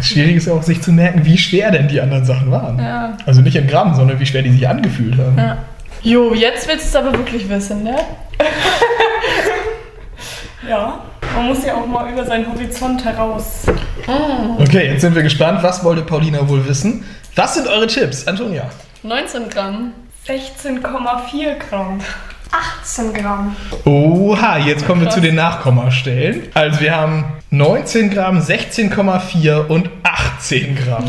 Schwierig 0.00 0.36
ist 0.36 0.46
ja 0.46 0.52
auch, 0.52 0.62
sich 0.62 0.80
zu 0.80 0.92
merken, 0.92 1.24
wie 1.24 1.36
schwer 1.36 1.72
denn 1.72 1.88
die 1.88 2.00
anderen 2.00 2.24
Sachen 2.24 2.52
waren. 2.52 2.78
Ja. 2.78 3.16
Also 3.26 3.40
nicht 3.40 3.56
in 3.56 3.66
Gramm, 3.66 3.96
sondern 3.96 4.20
wie 4.20 4.26
schwer 4.26 4.42
die 4.42 4.50
sich 4.50 4.68
angefühlt 4.68 5.18
haben. 5.18 5.36
ja. 5.36 5.58
Jo, 6.04 6.32
jetzt 6.34 6.66
willst 6.68 6.84
du 6.84 6.88
es 6.98 7.04
aber 7.04 7.12
wirklich 7.16 7.48
wissen, 7.48 7.82
ne? 7.84 7.94
Ja. 10.68 11.00
Man 11.34 11.46
muss 11.46 11.64
ja 11.64 11.74
auch 11.74 11.86
mal 11.86 12.10
über 12.12 12.24
seinen 12.24 12.46
Horizont 12.52 13.04
heraus. 13.04 13.62
Okay, 14.58 14.88
jetzt 14.88 15.00
sind 15.00 15.14
wir 15.14 15.22
gespannt. 15.22 15.62
Was 15.62 15.82
wollte 15.84 16.02
Paulina 16.02 16.46
wohl 16.48 16.66
wissen? 16.66 17.04
Was 17.34 17.54
sind 17.54 17.66
eure 17.66 17.86
Tipps, 17.86 18.26
Antonia? 18.26 18.68
19 19.02 19.48
Gramm. 19.48 19.92
16,4 20.26 21.54
Gramm. 21.68 22.00
18 22.80 23.12
Gramm. 23.14 23.56
Oha, 23.86 24.58
jetzt 24.58 24.86
kommen 24.86 25.00
wir 25.00 25.06
Krass. 25.06 25.14
zu 25.14 25.20
den 25.22 25.34
Nachkommastellen. 25.36 26.48
Also 26.54 26.80
wir 26.80 26.94
haben 26.94 27.24
19 27.50 28.10
Gramm, 28.10 28.38
16,4 28.38 29.66
und 29.68 29.88
18 30.02 30.76
Gramm. 30.76 31.04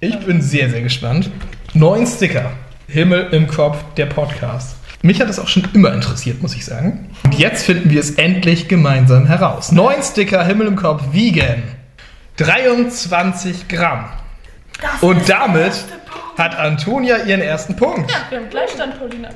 Ich 0.00 0.18
bin 0.20 0.40
sehr, 0.40 0.70
sehr 0.70 0.80
gespannt. 0.80 1.30
Neun 1.74 2.06
Sticker. 2.06 2.52
Himmel 2.88 3.28
im 3.32 3.46
Kopf, 3.48 3.78
der 3.96 4.06
Podcast. 4.06 4.76
Mich 5.02 5.20
hat 5.20 5.28
das 5.28 5.38
auch 5.38 5.48
schon 5.48 5.68
immer 5.74 5.92
interessiert, 5.92 6.42
muss 6.42 6.54
ich 6.54 6.64
sagen. 6.64 7.10
Und 7.24 7.38
jetzt 7.38 7.64
finden 7.64 7.90
wir 7.90 8.00
es 8.00 8.12
endlich 8.12 8.68
gemeinsam 8.68 9.26
heraus. 9.26 9.72
Neun 9.72 10.02
Sticker, 10.02 10.44
Himmel 10.44 10.66
im 10.66 10.76
Kopf, 10.76 11.02
wiegen 11.12 11.62
23 12.38 13.68
Gramm. 13.68 14.06
Und 15.00 15.28
damit 15.28 15.72
hat 16.36 16.58
Antonia 16.58 17.24
ihren 17.24 17.40
ersten 17.40 17.76
Punkt. 17.76 18.10
Wir 18.30 18.38
haben 18.38 18.50
Gleichstand, 18.50 18.98
Paulina. 18.98 19.28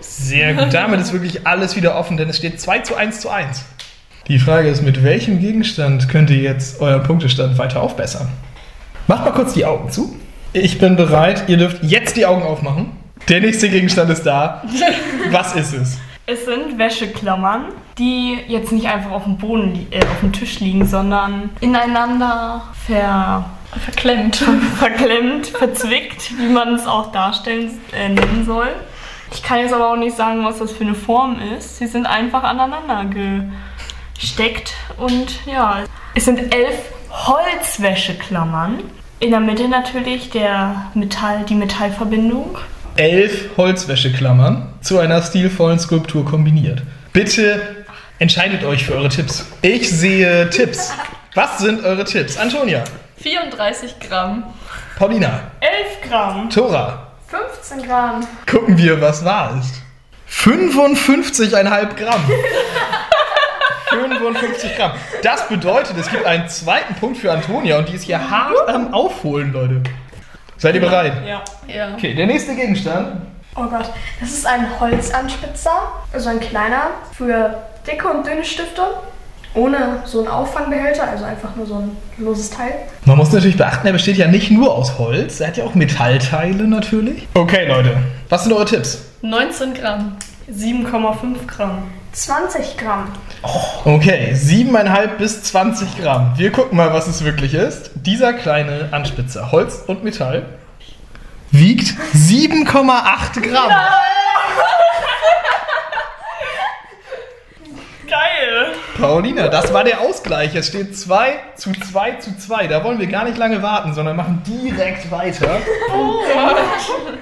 Sehr 0.00 0.54
gut. 0.54 0.74
Damit 0.74 1.00
ist 1.00 1.12
wirklich 1.12 1.46
alles 1.46 1.76
wieder 1.76 1.96
offen, 1.96 2.16
denn 2.16 2.28
es 2.28 2.36
steht 2.36 2.60
2 2.60 2.80
zu 2.80 2.96
1 2.96 3.20
zu 3.20 3.30
1. 3.30 3.64
Die 4.28 4.38
Frage 4.38 4.68
ist, 4.68 4.82
mit 4.82 5.04
welchem 5.04 5.40
Gegenstand 5.40 6.08
könnt 6.08 6.30
ihr 6.30 6.38
jetzt 6.38 6.80
euren 6.80 7.02
Punktestand 7.02 7.56
weiter 7.58 7.80
aufbessern? 7.80 8.28
Macht 9.06 9.24
mal 9.24 9.30
kurz 9.30 9.54
die 9.54 9.64
Augen 9.64 9.90
zu. 9.90 10.16
Ich 10.52 10.78
bin 10.78 10.96
bereit. 10.96 11.44
Ihr 11.48 11.56
dürft 11.56 11.82
jetzt 11.82 12.16
die 12.16 12.26
Augen 12.26 12.42
aufmachen. 12.42 12.90
Der 13.28 13.40
nächste 13.40 13.68
Gegenstand 13.68 14.10
ist 14.10 14.22
da. 14.22 14.62
Was 15.30 15.54
ist 15.56 15.72
es? 15.72 15.98
Es 16.26 16.44
sind 16.44 16.78
Wäscheklammern, 16.78 17.66
die 17.98 18.38
jetzt 18.48 18.72
nicht 18.72 18.86
einfach 18.86 19.10
auf 19.10 19.24
dem 19.24 19.36
Boden, 19.36 19.86
äh, 19.90 20.00
auf 20.00 20.20
dem 20.20 20.32
Tisch 20.32 20.60
liegen, 20.60 20.86
sondern 20.86 21.50
ineinander 21.60 22.62
ver 22.86 23.44
Verklemmt. 23.84 24.36
verklemmt, 24.78 25.48
verzwickt, 25.48 26.38
wie 26.38 26.48
man 26.48 26.74
es 26.74 26.86
auch 26.86 27.12
darstellen 27.12 27.78
äh, 27.92 28.08
nennen 28.08 28.44
soll. 28.44 28.68
Ich 29.32 29.42
kann 29.42 29.58
jetzt 29.58 29.72
aber 29.72 29.92
auch 29.92 29.96
nicht 29.96 30.16
sagen, 30.16 30.44
was 30.44 30.58
das 30.58 30.72
für 30.72 30.84
eine 30.84 30.94
Form 30.94 31.38
ist. 31.56 31.78
Sie 31.78 31.86
sind 31.86 32.06
einfach 32.06 32.44
aneinander 32.44 33.04
gesteckt 34.14 34.74
und 34.96 35.44
ja, 35.46 35.80
es 36.14 36.24
sind 36.24 36.54
elf 36.54 36.76
Holzwäscheklammern. 37.10 38.80
In 39.18 39.30
der 39.30 39.40
Mitte 39.40 39.68
natürlich 39.68 40.30
der 40.30 40.90
Metall, 40.94 41.44
die 41.48 41.54
Metallverbindung. 41.54 42.58
Elf 42.96 43.56
Holzwäscheklammern 43.58 44.68
zu 44.80 44.98
einer 44.98 45.20
stilvollen 45.22 45.78
Skulptur 45.78 46.24
kombiniert. 46.24 46.82
Bitte 47.12 47.60
entscheidet 48.18 48.64
euch 48.64 48.86
für 48.86 48.94
eure 48.94 49.10
Tipps. 49.10 49.46
Ich 49.60 49.90
sehe 49.90 50.48
Tipps. 50.48 50.92
Was 51.34 51.58
sind 51.58 51.84
eure 51.84 52.04
Tipps? 52.04 52.38
Antonia, 52.38 52.84
34 53.18 54.00
Gramm. 54.00 54.44
Paulina, 54.98 55.40
11 55.60 56.08
Gramm. 56.08 56.48
Tora. 56.48 57.06
15 57.26 57.82
Gramm. 57.86 58.26
Gucken 58.50 58.78
wir, 58.78 58.98
was 59.00 59.24
wahr 59.24 59.60
ist. 59.60 59.82
55,5 60.30 61.94
Gramm. 61.96 62.24
55 63.90 64.76
Gramm. 64.76 64.92
Das 65.22 65.48
bedeutet, 65.48 65.96
es 65.98 66.10
gibt 66.10 66.24
einen 66.24 66.48
zweiten 66.48 66.94
Punkt 66.94 67.18
für 67.18 67.30
Antonia 67.30 67.78
und 67.78 67.88
die 67.88 67.94
ist 67.94 68.04
hier 68.04 68.30
hart 68.30 68.68
am 68.68 68.94
Aufholen, 68.94 69.52
Leute. 69.52 69.82
Seid 70.58 70.74
ihr 70.74 70.80
bereit? 70.80 71.12
Ja. 71.26 71.42
Ja. 71.66 71.94
Okay, 71.94 72.14
der 72.14 72.26
nächste 72.26 72.54
Gegenstand 72.54 73.20
Oh 73.58 73.64
Gott, 73.70 73.90
das 74.20 74.30
ist 74.32 74.46
ein 74.46 74.66
Holzanspitzer, 74.78 75.70
also 76.12 76.28
ein 76.28 76.40
kleiner 76.40 76.88
für 77.16 77.56
dicke 77.86 78.06
und 78.06 78.26
dünne 78.26 78.44
Stifte. 78.44 78.82
Ohne 79.54 80.02
so 80.04 80.18
einen 80.18 80.28
Auffangbehälter, 80.28 81.08
also 81.08 81.24
einfach 81.24 81.56
nur 81.56 81.64
so 81.64 81.76
ein 81.76 81.96
loses 82.18 82.50
Teil. 82.50 82.72
Man 83.06 83.16
muss 83.16 83.32
natürlich 83.32 83.56
beachten, 83.56 83.86
er 83.86 83.94
besteht 83.94 84.18
ja 84.18 84.28
nicht 84.28 84.50
nur 84.50 84.74
aus 84.74 84.98
Holz, 84.98 85.40
er 85.40 85.46
hat 85.46 85.56
ja 85.56 85.64
auch 85.64 85.74
Metallteile 85.74 86.64
natürlich. 86.64 87.26
Okay, 87.32 87.66
Leute, 87.66 87.96
was 88.28 88.44
sind 88.44 88.52
eure 88.52 88.66
Tipps? 88.66 89.06
19 89.22 89.72
Gramm. 89.72 90.18
7,5 90.52 91.46
Gramm. 91.46 91.84
20 92.16 92.78
Gramm. 92.78 93.12
Okay, 93.84 94.32
7,5 94.32 95.06
bis 95.18 95.42
20 95.42 96.00
Gramm. 96.00 96.32
Wir 96.36 96.50
gucken 96.50 96.78
mal, 96.78 96.94
was 96.94 97.06
es 97.08 97.22
wirklich 97.24 97.52
ist. 97.52 97.90
Dieser 97.94 98.32
kleine 98.32 98.88
Anspitzer, 98.90 99.52
Holz 99.52 99.84
und 99.86 100.02
Metall, 100.02 100.46
wiegt 101.50 101.88
7,8 102.14 103.42
Gramm. 103.42 103.70
Geil. 108.08 108.72
Paulina, 108.98 109.48
das 109.48 109.74
war 109.74 109.84
der 109.84 110.00
Ausgleich. 110.00 110.54
Es 110.54 110.68
steht 110.68 110.96
2 110.96 111.34
zu 111.56 111.72
2 111.72 112.12
zu 112.12 112.34
2. 112.38 112.66
Da 112.68 112.82
wollen 112.82 112.98
wir 112.98 113.08
gar 113.08 113.24
nicht 113.24 113.36
lange 113.36 113.60
warten, 113.62 113.92
sondern 113.92 114.16
machen 114.16 114.42
direkt 114.46 115.10
weiter. 115.10 115.60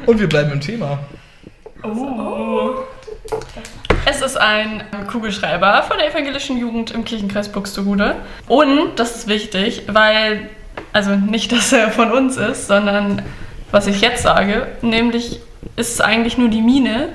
Und 0.06 0.20
wir 0.20 0.28
bleiben 0.28 0.52
im 0.52 0.60
Thema. 0.60 1.00
Es 4.06 4.20
ist 4.20 4.36
ein 4.36 4.82
Kugelschreiber 5.10 5.82
von 5.82 5.96
der 5.96 6.10
evangelischen 6.10 6.58
Jugend 6.58 6.90
im 6.90 7.04
Kirchenkreis 7.04 7.48
Buxtehude. 7.48 8.16
Und, 8.48 8.96
das 8.96 9.16
ist 9.16 9.28
wichtig, 9.28 9.82
weil, 9.86 10.50
also 10.92 11.16
nicht, 11.16 11.52
dass 11.52 11.72
er 11.72 11.90
von 11.90 12.10
uns 12.12 12.36
ist, 12.36 12.66
sondern 12.66 13.22
was 13.70 13.86
ich 13.86 14.02
jetzt 14.02 14.22
sage, 14.22 14.66
nämlich 14.82 15.40
ist 15.76 15.94
es 15.94 16.00
eigentlich 16.00 16.36
nur 16.36 16.48
die 16.48 16.60
Mine. 16.60 17.08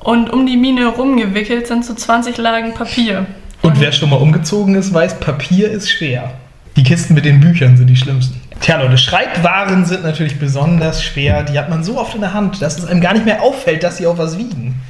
Und 0.00 0.30
um 0.30 0.46
die 0.46 0.56
Mine 0.56 0.86
rumgewickelt 0.86 1.66
sind 1.66 1.84
so 1.84 1.94
20 1.94 2.36
Lagen 2.36 2.74
Papier. 2.74 3.26
Und 3.62 3.80
wer 3.80 3.90
schon 3.90 4.10
mal 4.10 4.16
umgezogen 4.16 4.76
ist, 4.76 4.94
weiß, 4.94 5.18
Papier 5.18 5.68
ist 5.70 5.90
schwer. 5.90 6.34
Die 6.76 6.84
Kisten 6.84 7.14
mit 7.14 7.24
den 7.24 7.40
Büchern 7.40 7.76
sind 7.76 7.88
die 7.88 7.96
schlimmsten. 7.96 8.40
Tja, 8.60 8.80
Leute, 8.80 8.98
Schreibwaren 8.98 9.84
sind 9.84 10.04
natürlich 10.04 10.38
besonders 10.38 11.02
schwer. 11.02 11.42
Die 11.42 11.58
hat 11.58 11.68
man 11.68 11.82
so 11.82 11.98
oft 11.98 12.14
in 12.14 12.20
der 12.20 12.34
Hand, 12.34 12.62
dass 12.62 12.78
es 12.78 12.84
einem 12.84 13.00
gar 13.00 13.14
nicht 13.14 13.24
mehr 13.24 13.42
auffällt, 13.42 13.82
dass 13.82 13.96
sie 13.96 14.06
auch 14.06 14.16
was 14.16 14.38
wiegen. 14.38 14.80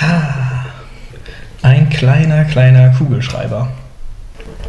Ha. 0.00 0.51
Ein 1.62 1.88
kleiner, 1.90 2.44
kleiner 2.44 2.90
Kugelschreiber. 2.90 3.68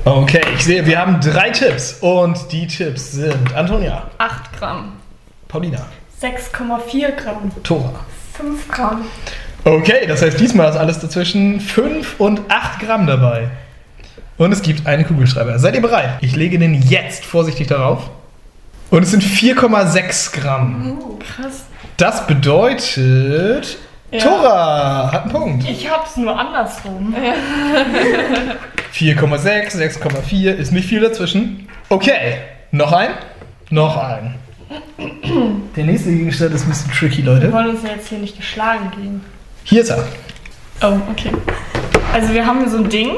Okay, 0.05 0.41
ich 0.55 0.63
sehe, 0.63 0.85
wir 0.85 0.99
haben 0.99 1.19
drei 1.19 1.49
Tipps. 1.49 1.97
Und 2.01 2.51
die 2.51 2.67
Tipps 2.67 3.13
sind 3.13 3.55
Antonia, 3.55 4.03
8 4.19 4.59
Gramm. 4.59 4.93
Paulina, 5.47 5.79
6,4 6.21 7.11
Gramm. 7.15 7.51
Tora. 7.63 7.99
5 8.33 8.67
Gramm. 8.67 9.01
Okay, 9.63 10.05
das 10.07 10.21
heißt, 10.21 10.39
diesmal 10.39 10.69
ist 10.69 10.75
alles 10.75 10.99
dazwischen 10.99 11.59
5 11.59 12.19
und 12.19 12.41
8 12.49 12.79
Gramm 12.79 13.07
dabei. 13.07 13.49
Und 14.37 14.51
es 14.51 14.61
gibt 14.61 14.85
einen 14.85 15.07
Kugelschreiber. 15.07 15.57
Seid 15.57 15.73
ihr 15.75 15.81
bereit? 15.81 16.17
Ich 16.21 16.35
lege 16.35 16.59
den 16.59 16.79
jetzt 16.81 17.25
vorsichtig 17.25 17.67
darauf. 17.67 18.09
Und 18.91 19.03
es 19.03 19.11
sind 19.11 19.23
4,6 19.23 20.33
Gramm. 20.33 20.99
Krass. 21.35 21.63
Das 21.97 22.27
bedeutet, 22.27 23.77
Ja. 24.13 24.19
Tora 24.19 25.09
hat 25.11 25.23
einen 25.23 25.31
Punkt. 25.31 25.67
Ich 25.69 25.89
hab's 25.89 26.15
nur 26.17 26.37
andersrum. 26.37 27.15
4,6, 28.93 29.75
6,4 29.75 30.51
ist 30.55 30.71
nicht 30.71 30.87
viel 30.87 31.01
dazwischen. 31.01 31.67
Okay, 31.89 32.37
noch 32.71 32.91
ein? 32.91 33.09
Noch 33.71 33.97
ein. 33.97 34.35
Der 35.75 35.83
nächste 35.83 36.11
Gegenstand 36.11 36.53
ist 36.53 36.63
ein 36.65 36.69
bisschen 36.69 36.91
tricky, 36.91 37.25
Wir 37.25 37.33
Leute. 37.33 37.51
wollen 37.51 37.69
uns 37.71 37.83
ja 37.83 37.89
jetzt 37.89 38.07
hier 38.09 38.19
nicht 38.19 38.37
geschlagen 38.37 38.91
gehen. 38.95 39.25
Hier 39.63 39.81
ist 39.81 39.89
er. 39.89 40.03
Oh, 40.83 40.97
okay. 41.11 41.31
Also 42.13 42.33
wir 42.33 42.45
haben 42.45 42.59
hier 42.59 42.69
so 42.69 42.77
ein 42.77 42.89
Ding, 42.89 43.15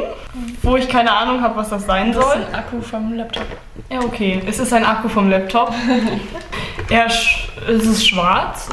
wo 0.63 0.77
ich 0.77 0.87
keine 0.87 1.11
Ahnung 1.11 1.41
habe, 1.41 1.57
was 1.57 1.69
das 1.69 1.85
sein 1.85 2.13
Das 2.13 2.23
ist 2.23 2.31
soll. 2.31 2.41
ein 2.45 2.55
Akku 2.55 2.81
vom 2.81 3.13
Laptop. 3.13 3.45
Ja, 3.89 3.99
okay. 3.99 4.41
Es 4.47 4.59
ist 4.59 4.71
ein 4.73 4.85
Akku 4.85 5.09
vom 5.09 5.29
Laptop. 5.29 5.73
er 6.89 7.09
sch 7.09 7.49
es 7.67 7.83
ist 7.85 8.07
schwarz. 8.07 8.69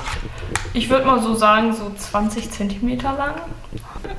Ich 0.75 0.89
würde 0.89 1.05
mal 1.05 1.21
so 1.21 1.35
sagen, 1.35 1.75
so 1.75 1.93
20 1.95 2.51
Zentimeter 2.51 3.13
lang. 3.19 3.35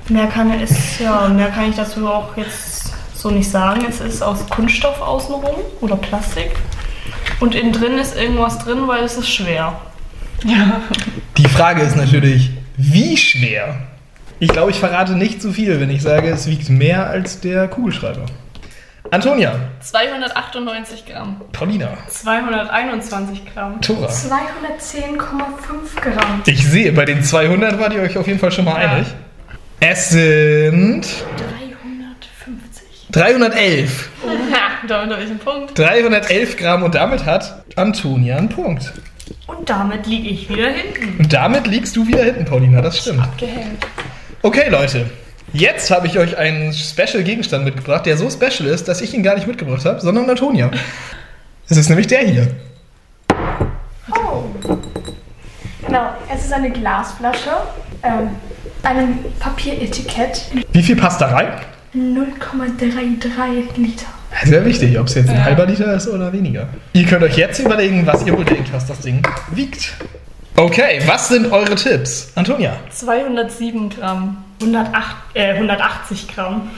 Mehr 0.10 0.28
kann 0.28 0.52
es, 0.52 1.00
ja, 1.00 1.28
mehr 1.28 1.50
kann 1.50 1.70
ich 1.70 1.76
dazu 1.76 2.08
auch 2.08 2.38
jetzt 2.38 2.94
so 3.16 3.32
nicht 3.32 3.50
sagen. 3.50 3.84
Es 3.88 4.00
ist 4.02 4.22
aus 4.22 4.48
Kunststoff 4.50 5.02
außenrum 5.02 5.56
oder 5.82 5.96
Plastik. 5.96 6.52
Und 7.40 7.56
innen 7.56 7.72
drin 7.72 7.98
ist 7.98 8.16
irgendwas 8.16 8.60
drin, 8.60 8.88
weil 8.88 9.04
es 9.04 9.18
ist 9.18 9.30
schwer. 9.30 9.80
Die 11.38 11.48
Frage 11.48 11.82
ist 11.82 11.96
natürlich, 11.96 12.52
wie 12.78 13.18
schwer? 13.18 13.78
Ich 14.40 14.50
glaube, 14.50 14.72
ich 14.72 14.80
verrate 14.80 15.14
nicht 15.14 15.42
zu 15.42 15.54
viel, 15.54 15.80
wenn 15.80 15.90
ich 15.90 16.02
sage, 16.02 16.30
es 16.30 16.48
wiegt 16.48 16.70
mehr 16.70 17.08
als 17.08 17.40
der 17.40 17.68
Kugelschreiber. 17.68 18.26
Antonia, 19.14 19.54
298 19.82 21.06
Gramm. 21.06 21.40
Paulina, 21.52 21.90
221 22.08 23.44
Gramm. 23.54 23.80
Tora. 23.80 24.08
210,5 24.08 26.02
Gramm. 26.02 26.42
Ich 26.48 26.68
sehe, 26.68 26.92
bei 26.94 27.06
den 27.06 27.24
200 27.24 27.78
wart 27.78 27.94
ihr 27.94 28.02
euch 28.02 28.18
auf 28.18 28.26
jeden 28.26 28.40
Fall 28.40 28.52
schon 28.52 28.66
mal 28.66 28.74
einig. 28.74 29.06
Es 29.80 30.10
sind 30.10 31.06
350. 31.06 33.08
311. 33.12 34.10
Ha, 34.52 34.88
da 34.88 35.02
habe 35.02 35.14
ich 35.22 35.30
einen 35.30 35.38
Punkt. 35.38 35.78
311 35.78 36.58
Gramm 36.58 36.82
und 36.82 36.96
damit 36.96 37.24
hat 37.24 37.66
Antonia 37.76 38.38
einen 38.38 38.50
Punkt. 38.50 38.94
Und 39.46 39.70
damit 39.70 40.08
liege 40.08 40.30
ich 40.30 40.50
wieder 40.50 40.72
hinten. 40.72 41.20
Und 41.20 41.32
damit 41.32 41.68
liegst 41.68 41.96
du 41.96 42.08
wieder 42.08 42.24
hinten, 42.24 42.46
Paulina, 42.46 42.82
das 42.82 42.98
stimmt. 42.98 43.28
Gehängt. 43.38 43.86
Okay, 44.42 44.70
Leute. 44.70 45.06
Jetzt 45.54 45.92
habe 45.92 46.08
ich 46.08 46.18
euch 46.18 46.36
einen 46.36 46.74
Special-Gegenstand 46.74 47.64
mitgebracht, 47.64 48.08
der 48.08 48.18
so 48.18 48.28
special 48.28 48.68
ist, 48.68 48.88
dass 48.88 49.02
ich 49.02 49.14
ihn 49.14 49.22
gar 49.22 49.36
nicht 49.36 49.46
mitgebracht 49.46 49.86
habe, 49.86 50.02
sondern 50.02 50.28
Antonia. 50.28 50.72
Es 51.70 51.78
ist 51.78 51.90
nämlich 51.90 52.08
der 52.08 52.22
hier. 52.22 52.48
Oh. 54.12 54.46
Genau, 55.86 56.10
es 56.34 56.46
ist 56.46 56.54
eine 56.54 56.72
Glasflasche, 56.72 57.52
ähm, 58.02 58.30
einem 58.82 59.20
Papieretikett, 59.40 60.42
Wie 60.72 60.82
viel 60.82 60.96
passt 60.96 61.22
da 61.22 61.28
rein? 61.28 61.50
0,33 61.96 63.78
Liter. 63.78 64.08
Sehr 64.46 64.66
wichtig, 64.66 64.98
ob 64.98 65.06
es 65.06 65.14
jetzt 65.14 65.30
ein 65.30 65.46
halber 65.46 65.68
Liter 65.68 65.94
ist 65.94 66.08
oder 66.08 66.34
weniger. 66.34 66.68
Ihr 66.94 67.06
könnt 67.06 67.22
euch 67.22 67.38
jetzt 67.38 67.60
überlegen, 67.60 68.08
was 68.08 68.26
ihr 68.26 68.36
wohl 68.36 68.44
denkt, 68.44 68.74
was 68.74 68.88
das 68.88 69.02
Ding 69.02 69.22
wiegt. 69.52 69.94
Okay, 70.56 71.00
was 71.06 71.28
sind 71.28 71.52
eure 71.52 71.76
Tipps? 71.76 72.32
Antonia, 72.34 72.76
207 72.90 73.90
Gramm. 73.92 74.44
108, 74.64 75.16
äh, 75.34 75.54
180 75.54 76.28
Gramm. 76.28 76.70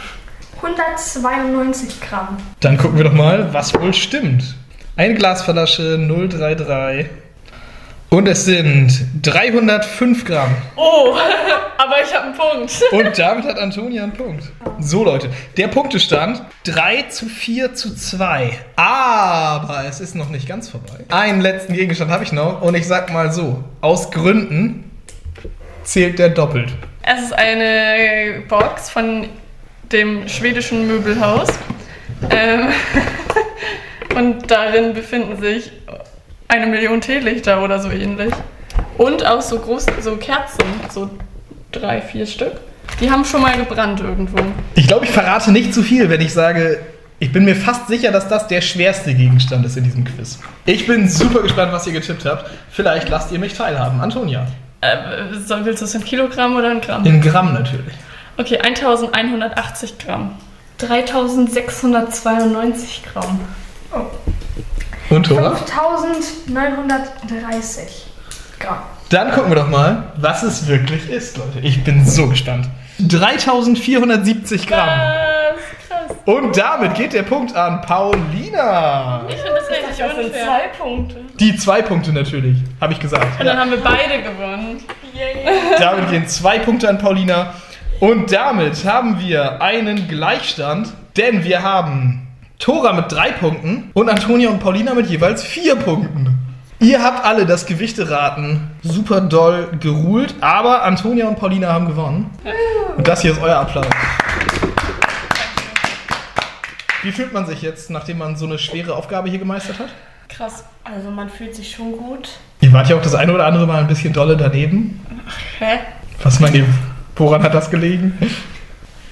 192 0.57 2.01
Gramm. 2.01 2.37
dann 2.59 2.77
gucken 2.77 2.97
wir 2.97 3.03
doch 3.03 3.13
mal, 3.13 3.53
was 3.53 3.73
wohl 3.73 3.93
stimmt. 3.93 4.55
Eine 4.95 5.13
Glasflasche 5.13 5.97
033 5.97 7.07
und 8.09 8.27
es 8.27 8.45
sind 8.45 9.07
305 9.23 10.23
Gramm. 10.23 10.55
Oh, 10.77 11.15
aber 11.77 11.95
ich 12.01 12.13
habe 12.13 12.27
einen 12.27 12.35
Punkt. 12.35 12.81
Und 12.91 13.17
damit 13.19 13.45
hat 13.45 13.59
Antonia 13.59 14.03
einen 14.03 14.13
Punkt. 14.13 14.45
So 14.79 15.03
Leute, 15.03 15.29
der 15.57 15.67
Punktestand 15.67 16.41
3 16.63 17.03
zu 17.09 17.25
4 17.25 17.73
zu 17.73 17.93
2. 17.93 18.51
Aber 18.77 19.83
es 19.87 19.99
ist 19.99 20.15
noch 20.15 20.29
nicht 20.29 20.47
ganz 20.47 20.69
vorbei. 20.69 21.03
Einen 21.09 21.41
letzten 21.41 21.73
Gegenstand 21.73 22.09
habe 22.09 22.23
ich 22.23 22.31
noch 22.31 22.61
und 22.61 22.75
ich 22.75 22.87
sag 22.87 23.11
mal 23.11 23.33
so, 23.33 23.63
aus 23.81 24.11
Gründen 24.11 24.89
zählt 25.83 26.17
der 26.17 26.29
doppelt. 26.29 26.73
Es 27.07 27.21
ist 27.21 27.33
eine 27.33 28.41
Box 28.47 28.89
von 28.89 29.29
dem 29.91 30.27
schwedischen 30.27 30.87
Möbelhaus. 30.87 31.49
Ähm, 32.31 32.69
und 34.15 34.49
darin 34.49 34.95
befinden 34.95 35.39
sich 35.39 35.71
eine 36.47 36.65
Million 36.65 37.01
Teelichter 37.01 37.63
oder 37.63 37.77
so 37.79 37.91
ähnlich. 37.91 38.33
Und 38.97 39.23
auch 39.23 39.41
so 39.41 39.59
groß, 39.59 39.85
so 40.01 40.15
Kerzen, 40.15 40.65
so 40.89 41.11
drei, 41.71 42.01
vier 42.01 42.25
Stück. 42.25 42.53
Die 42.99 43.11
haben 43.11 43.23
schon 43.23 43.43
mal 43.43 43.55
gebrannt 43.55 43.99
irgendwo. 43.99 44.39
Ich 44.73 44.87
glaube, 44.87 45.05
ich 45.05 45.11
verrate 45.11 45.51
nicht 45.51 45.75
zu 45.75 45.83
viel, 45.83 46.09
wenn 46.09 46.21
ich 46.21 46.33
sage, 46.33 46.79
ich 47.19 47.31
bin 47.31 47.45
mir 47.45 47.55
fast 47.55 47.87
sicher, 47.87 48.11
dass 48.11 48.27
das 48.27 48.47
der 48.47 48.61
schwerste 48.61 49.13
Gegenstand 49.13 49.63
ist 49.63 49.77
in 49.77 49.83
diesem 49.83 50.05
Quiz. 50.05 50.39
Ich 50.65 50.87
bin 50.87 51.07
super 51.07 51.43
gespannt, 51.43 51.71
was 51.71 51.85
ihr 51.85 51.93
getippt 51.93 52.25
habt. 52.25 52.49
Vielleicht 52.71 53.09
lasst 53.09 53.31
ihr 53.31 53.37
mich 53.37 53.53
teilhaben. 53.53 54.01
Antonia. 54.01 54.47
Äh, 54.81 54.97
so- 55.45 55.63
willst 55.65 55.81
du 55.81 55.85
es 55.85 55.95
in 55.95 56.03
Kilogramm 56.03 56.55
oder 56.55 56.71
in 56.71 56.81
Gramm? 56.81 57.03
In 57.05 57.21
Gramm 57.21 57.53
natürlich. 57.53 57.93
Okay, 58.37 58.57
1180 58.59 59.97
Gramm. 59.97 60.35
3692 60.79 63.01
Gramm. 63.11 63.39
Und 65.09 65.25
Tora? 65.25 65.55
5930 65.55 68.05
Gramm. 68.59 68.77
Dann 69.09 69.31
gucken 69.31 69.49
wir 69.51 69.55
doch 69.55 69.69
mal, 69.69 70.11
was 70.17 70.43
es 70.43 70.67
wirklich 70.67 71.09
ist, 71.09 71.37
Leute. 71.37 71.59
Ich 71.61 71.83
bin 71.83 72.05
so 72.05 72.27
gespannt. 72.27 72.67
3470 72.99 74.67
Gramm. 74.67 74.87
Was? 74.89 75.55
Krass. 75.87 76.11
Und 76.25 76.57
damit 76.57 76.95
geht 76.95 77.13
der 77.13 77.23
Punkt 77.23 77.55
an 77.55 77.79
Paulina. 77.81 79.21
Ich 79.29 79.35
finde 79.35 79.53
das 79.59 79.69
richtig 79.69 79.97
Das 79.97 80.15
sind 80.15 80.25
unfair. 80.25 80.45
zwei 80.45 80.67
Punkte. 80.77 81.21
Die 81.39 81.57
zwei 81.57 81.81
Punkte 81.81 82.13
natürlich, 82.13 82.57
habe 82.79 82.93
ich 82.93 82.99
gesagt. 82.99 83.39
Und 83.39 83.45
dann 83.45 83.57
haben 83.57 83.71
wir 83.71 83.81
beide 83.81 84.21
gewonnen. 84.21 84.81
Damit 85.79 86.09
gehen 86.09 86.27
zwei 86.27 86.59
Punkte 86.59 86.87
an 86.87 86.97
Paulina. 86.97 87.53
Und 87.99 88.31
damit 88.31 88.85
haben 88.85 89.19
wir 89.19 89.61
einen 89.61 90.07
Gleichstand, 90.07 90.93
denn 91.17 91.43
wir 91.43 91.61
haben 91.61 92.27
Tora 92.59 92.93
mit 92.93 93.11
drei 93.11 93.31
Punkten 93.31 93.91
und 93.93 94.09
Antonia 94.09 94.49
und 94.49 94.59
Paulina 94.59 94.93
mit 94.93 95.07
jeweils 95.07 95.43
vier 95.43 95.75
Punkten. 95.75 96.37
Ihr 96.79 97.03
habt 97.03 97.25
alle 97.25 97.45
das 97.45 97.65
Gewichteraten 97.65 98.71
super 98.81 99.21
doll 99.21 99.69
geruhlt, 99.79 100.35
aber 100.41 100.83
Antonia 100.83 101.27
und 101.27 101.37
Paulina 101.37 101.71
haben 101.71 101.87
gewonnen. 101.87 102.29
Und 102.95 103.07
das 103.07 103.21
hier 103.21 103.31
ist 103.31 103.41
euer 103.41 103.57
Applaus. 103.57 103.87
Wie 107.01 107.11
fühlt 107.11 107.33
man 107.33 107.45
sich 107.45 107.61
jetzt, 107.61 107.89
nachdem 107.89 108.17
man 108.17 108.35
so 108.35 108.45
eine 108.45 108.57
schwere 108.57 108.95
Aufgabe 108.95 109.29
hier 109.29 109.39
gemeistert 109.39 109.79
hat? 109.79 109.89
Krass. 110.35 110.65
Also 110.83 111.09
man 111.11 111.29
fühlt 111.29 111.55
sich 111.55 111.71
schon 111.71 111.93
gut. 111.93 112.29
Ihr 112.59 112.73
wart 112.73 112.89
ja 112.89 112.97
auch 112.97 113.01
das 113.01 113.15
eine 113.15 113.31
oder 113.33 113.45
andere 113.45 113.65
Mal 113.65 113.79
ein 113.79 113.87
bisschen 113.87 114.11
dolle 114.11 114.35
daneben. 114.35 114.99
Hä? 115.59 115.79
Was 116.23 116.41
meint 116.41 116.55
ihr? 116.55 116.65
Woran 117.15 117.41
hat 117.41 117.53
das 117.53 117.71
gelegen? 117.71 118.17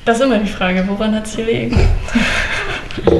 Das 0.03 0.17
ist 0.17 0.25
immer 0.25 0.39
die 0.39 0.49
Frage, 0.49 0.83
woran 0.85 1.15
hat 1.15 1.25
es 1.25 1.37
gelegen? 1.37 1.79
ich 3.05 3.11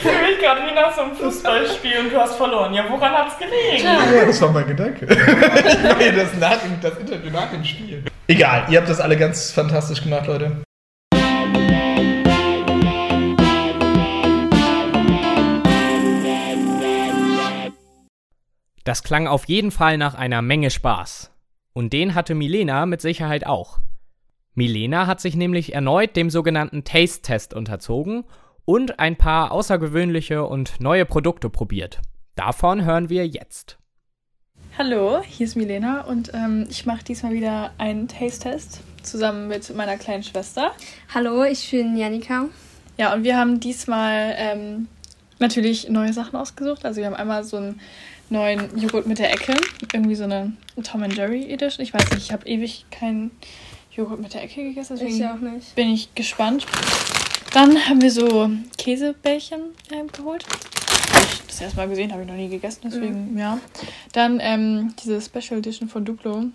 fühle 0.00 0.22
mich 0.22 0.38
gerade 0.40 0.62
wie 0.62 0.74
nach 0.74 0.94
so 0.94 1.02
einem 1.02 1.14
Fußballspiel 1.14 1.98
und 2.04 2.12
du 2.12 2.18
hast 2.18 2.36
verloren. 2.36 2.72
Ja, 2.72 2.84
woran 2.88 3.12
hat 3.12 3.28
es 3.28 3.38
gelegen? 3.38 3.84
Ja, 3.84 4.24
das 4.24 4.40
war 4.40 4.50
mein 4.50 4.66
Gedanke. 4.66 5.06
ich 5.10 5.98
meine, 5.98 6.12
das, 6.12 6.34
nach 6.40 6.56
das 6.80 6.96
Interview 6.96 7.30
nach 7.30 7.50
dem 7.50 7.62
Spiel. 7.62 8.02
Egal, 8.28 8.64
ihr 8.70 8.78
habt 8.78 8.88
das 8.88 9.00
alle 9.00 9.18
ganz 9.18 9.50
fantastisch 9.50 10.02
gemacht, 10.02 10.26
Leute. 10.26 10.63
Das 18.84 19.02
klang 19.02 19.26
auf 19.26 19.46
jeden 19.46 19.70
Fall 19.70 19.96
nach 19.96 20.14
einer 20.14 20.42
Menge 20.42 20.70
Spaß. 20.70 21.30
Und 21.72 21.94
den 21.94 22.14
hatte 22.14 22.34
Milena 22.34 22.84
mit 22.84 23.00
Sicherheit 23.00 23.46
auch. 23.46 23.78
Milena 24.52 25.06
hat 25.06 25.22
sich 25.22 25.34
nämlich 25.34 25.74
erneut 25.74 26.16
dem 26.16 26.28
sogenannten 26.28 26.84
Taste-Test 26.84 27.54
unterzogen 27.54 28.24
und 28.66 29.00
ein 29.00 29.16
paar 29.16 29.52
außergewöhnliche 29.52 30.44
und 30.44 30.80
neue 30.80 31.06
Produkte 31.06 31.48
probiert. 31.48 32.02
Davon 32.36 32.84
hören 32.84 33.08
wir 33.08 33.26
jetzt. 33.26 33.78
Hallo, 34.76 35.22
hier 35.26 35.46
ist 35.46 35.56
Milena 35.56 36.02
und 36.02 36.32
ähm, 36.34 36.66
ich 36.68 36.84
mache 36.84 37.04
diesmal 37.04 37.32
wieder 37.32 37.72
einen 37.78 38.06
Taste-Test 38.06 38.80
zusammen 39.02 39.48
mit 39.48 39.74
meiner 39.74 39.96
kleinen 39.96 40.22
Schwester. 40.22 40.72
Hallo, 41.12 41.42
ich 41.44 41.70
bin 41.70 41.96
Janika. 41.96 42.48
Ja, 42.98 43.14
und 43.14 43.24
wir 43.24 43.38
haben 43.38 43.60
diesmal 43.60 44.34
ähm, 44.36 44.88
natürlich 45.38 45.88
neue 45.88 46.12
Sachen 46.12 46.36
ausgesucht. 46.36 46.84
Also 46.84 47.00
wir 47.00 47.06
haben 47.06 47.14
einmal 47.14 47.44
so 47.44 47.56
einen 47.56 47.80
neuen 48.30 48.76
Joghurt 48.78 49.06
mit 49.06 49.18
der 49.18 49.32
Ecke, 49.32 49.54
irgendwie 49.92 50.14
so 50.14 50.24
eine 50.24 50.52
Tom 50.82 51.02
and 51.02 51.16
Jerry 51.16 51.50
Edition. 51.50 51.82
Ich 51.84 51.92
weiß 51.94 52.10
nicht, 52.10 52.24
ich 52.24 52.32
habe 52.32 52.46
ewig 52.46 52.86
keinen 52.90 53.30
Joghurt 53.92 54.20
mit 54.20 54.34
der 54.34 54.42
Ecke 54.42 54.62
gegessen, 54.62 54.96
deswegen 54.98 55.16
Ich 55.16 55.26
auch 55.26 55.38
nicht. 55.38 55.74
bin 55.74 55.90
ich 55.90 56.14
gespannt. 56.14 56.66
Dann 57.52 57.88
haben 57.88 58.02
wir 58.02 58.10
so 58.10 58.50
Käsebällchen 58.78 59.60
ähm, 59.92 60.08
geholt. 60.10 60.44
Ich 61.32 61.42
das 61.46 61.60
erste 61.60 61.76
Mal 61.76 61.88
gesehen, 61.88 62.10
habe 62.12 62.22
ich 62.22 62.28
noch 62.28 62.34
nie 62.34 62.48
gegessen, 62.48 62.80
deswegen 62.84 63.38
ja. 63.38 63.60
Dann 64.12 64.40
ähm, 64.42 64.94
diese 65.02 65.20
Special 65.20 65.58
Edition 65.60 65.88
von 65.88 66.04
Duplo, 66.04 66.46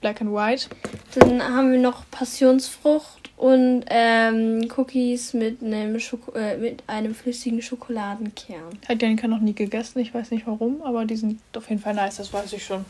Black 0.00 0.20
and 0.20 0.32
White. 0.32 0.68
Dann 1.14 1.42
haben 1.42 1.72
wir 1.72 1.78
noch 1.80 2.08
Passionsfrucht 2.10 3.30
und 3.36 3.84
ähm, 3.88 4.68
Cookies 4.76 5.32
mit 5.34 5.62
einem, 5.62 5.98
Schoko 6.00 6.32
äh, 6.32 6.56
mit 6.56 6.82
einem 6.86 7.14
flüssigen 7.14 7.62
Schokoladenkern. 7.62 8.78
Hat 8.88 9.02
Janika 9.02 9.28
noch 9.28 9.40
nie 9.40 9.54
gegessen, 9.54 9.98
ich 10.00 10.12
weiß 10.14 10.30
nicht 10.30 10.46
warum, 10.46 10.82
aber 10.82 11.04
die 11.04 11.16
sind 11.16 11.40
auf 11.56 11.68
jeden 11.68 11.80
Fall 11.80 11.94
nice, 11.94 12.16
das 12.16 12.32
weiß 12.32 12.52
ich 12.52 12.64
schon. 12.64 12.84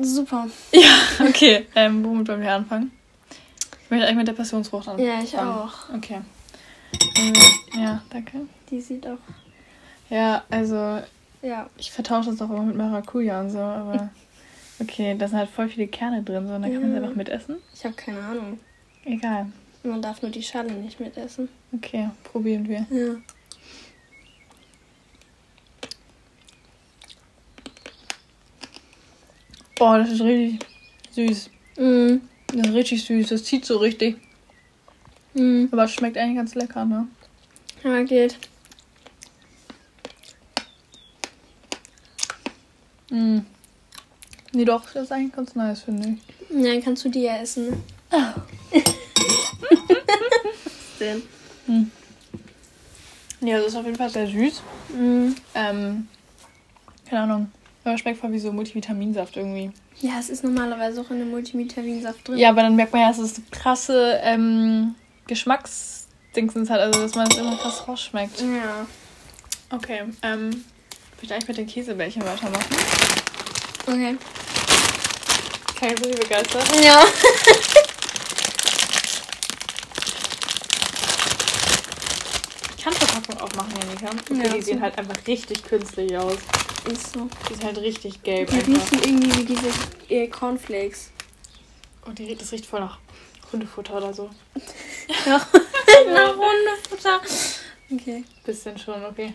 Super. 0.00 0.46
Ja, 0.72 1.26
okay. 1.28 1.66
ähm, 1.74 2.04
womit 2.04 2.28
wollen 2.28 2.42
wir 2.42 2.52
anfangen? 2.52 2.92
Ich 3.84 3.90
möchte 3.90 4.06
eigentlich 4.06 4.18
mit 4.18 4.28
der 4.28 4.34
Passionsfrucht 4.34 4.88
anfangen. 4.88 5.08
Ja, 5.08 5.22
ich 5.22 5.36
auch. 5.38 5.88
Okay. 5.94 6.20
Ähm, 7.16 7.32
ja, 7.82 8.02
danke. 8.10 8.40
Die 8.70 8.80
sieht 8.80 9.06
auch. 9.06 9.18
Ja, 10.10 10.42
also 10.50 11.00
Ja. 11.42 11.68
ich 11.78 11.90
vertausche 11.90 12.30
das 12.30 12.40
auch 12.42 12.50
immer 12.50 12.62
mit 12.62 12.76
Maracuja 12.76 13.40
und 13.40 13.50
so, 13.50 13.58
aber 13.58 14.10
okay, 14.80 15.16
da 15.18 15.28
sind 15.28 15.38
halt 15.38 15.50
voll 15.50 15.68
viele 15.68 15.86
Kerne 15.88 16.22
drin, 16.22 16.46
so, 16.46 16.54
und 16.54 16.62
dann 16.62 16.72
kann 16.72 16.82
man 16.82 16.90
es 16.90 16.96
Ja. 16.96 17.02
einfach 17.02 17.16
mitessen. 17.16 17.56
Ich 17.74 17.84
habe 17.84 17.94
keine 17.94 18.20
Ahnung. 18.20 18.58
Egal. 19.04 19.46
Man 19.82 20.02
darf 20.02 20.22
nur 20.22 20.30
die 20.30 20.42
Schale 20.42 20.72
nicht 20.72 21.00
mitessen. 21.00 21.48
Okay, 21.72 22.10
probieren 22.24 22.68
wir. 22.68 22.86
Ja. 22.90 23.16
Boah, 29.76 29.98
das 29.98 30.10
ist 30.10 30.20
richtig 30.22 30.66
süß. 31.12 31.50
Mhm. 31.78 32.20
Das 32.48 32.66
ist 32.66 32.74
richtig 32.74 33.04
süß, 33.04 33.28
das 33.28 33.44
zieht 33.44 33.64
so 33.64 33.76
richtig. 33.78 34.16
Mhm. 35.34 35.68
Aber 35.70 35.84
es 35.84 35.92
schmeckt 35.92 36.16
eigentlich 36.16 36.36
ganz 36.36 36.54
lecker, 36.54 36.84
ne? 36.84 37.06
Ja, 37.84 38.02
geht. 38.02 38.36
Mm. 43.10 43.38
Nee, 44.52 44.64
doch, 44.64 44.84
das 44.92 45.04
ist 45.04 45.12
eigentlich 45.12 45.32
ganz 45.32 45.54
nice, 45.54 45.82
finde 45.82 46.08
ich. 46.08 46.56
Ja, 46.56 46.72
dann 46.72 46.82
kannst 46.82 47.04
du 47.04 47.08
die 47.10 47.22
ja 47.22 47.36
essen. 47.36 47.82
Was 48.10 48.34
denn? 50.98 51.22
Ja, 53.40 53.58
das 53.58 53.68
ist 53.68 53.76
auf 53.76 53.84
jeden 53.84 53.96
Fall 53.96 54.10
sehr 54.10 54.26
süß. 54.26 54.62
Mhm. 54.94 55.36
Ähm, 55.54 56.08
keine 57.08 57.22
Ahnung. 57.22 57.52
Aber 57.84 57.96
schmeckt 57.96 58.18
voll 58.18 58.32
wie 58.32 58.38
so 58.38 58.52
Multivitaminsaft 58.52 59.36
irgendwie. 59.36 59.70
Ja, 60.00 60.18
es 60.18 60.28
ist 60.28 60.44
normalerweise 60.44 61.00
auch 61.00 61.10
in 61.10 61.16
einem 61.16 61.30
Multivitaminsaft 61.30 62.26
drin. 62.26 62.38
Ja, 62.38 62.50
aber 62.50 62.62
dann 62.62 62.76
merkt 62.76 62.92
man 62.92 63.02
ja, 63.02 63.08
dass 63.08 63.18
es 63.18 63.40
krasse 63.50 64.18
ähm, 64.22 64.94
Geschmacksdingsens 65.26 66.70
hat, 66.70 66.80
also 66.80 67.00
dass 67.00 67.14
man 67.14 67.28
es 67.28 67.36
immer 67.36 67.56
krass 67.56 67.86
rausschmeckt. 67.86 68.40
Ja. 68.40 68.86
Okay, 69.70 70.02
ähm, 70.22 70.64
ich 71.20 71.32
eigentlich 71.32 71.48
mit 71.48 71.58
den 71.58 71.66
Käsebällchen 71.66 72.24
weitermachen. 72.24 72.76
Okay. 73.88 74.16
Kann 75.78 75.94
ich 75.94 75.98
so 76.04 76.10
begeistert. 76.10 76.64
Ja. 76.84 77.04
Ich 82.76 82.84
kann 82.84 82.92
Verpackung 82.92 83.40
aufmachen, 83.42 83.72
Janika. 83.80 84.10
Okay, 84.30 84.46
Ja, 84.48 84.54
die 84.54 84.62
sehen 84.62 84.78
so. 84.78 84.82
halt 84.82 84.98
einfach 84.98 85.16
richtig 85.26 85.64
künstlich 85.64 86.16
aus. 86.16 86.36
Ist 86.90 87.12
so. 87.12 87.28
Die 87.48 87.54
sind 87.54 87.64
halt 87.64 87.78
richtig 87.78 88.22
gelb 88.22 88.50
Die 88.50 88.56
einfach. 88.56 88.92
riechen 88.92 89.02
irgendwie 89.04 89.36
wie 89.38 89.44
diese 89.44 89.68
äh, 90.08 90.28
Cornflakes. 90.28 91.10
Und 92.06 92.18
die, 92.18 92.24
riecht- 92.26 92.40
das 92.40 92.52
riecht 92.52 92.66
voll 92.66 92.80
nach 92.80 92.98
Hundefutter 93.52 93.96
oder 93.96 94.12
so. 94.14 94.30
Ja. 95.26 95.40
Nach 96.12 96.34
Hundefutter. 96.36 97.20
Okay. 97.90 98.22
Bisschen 98.44 98.78
schon, 98.78 99.02
okay. 99.06 99.32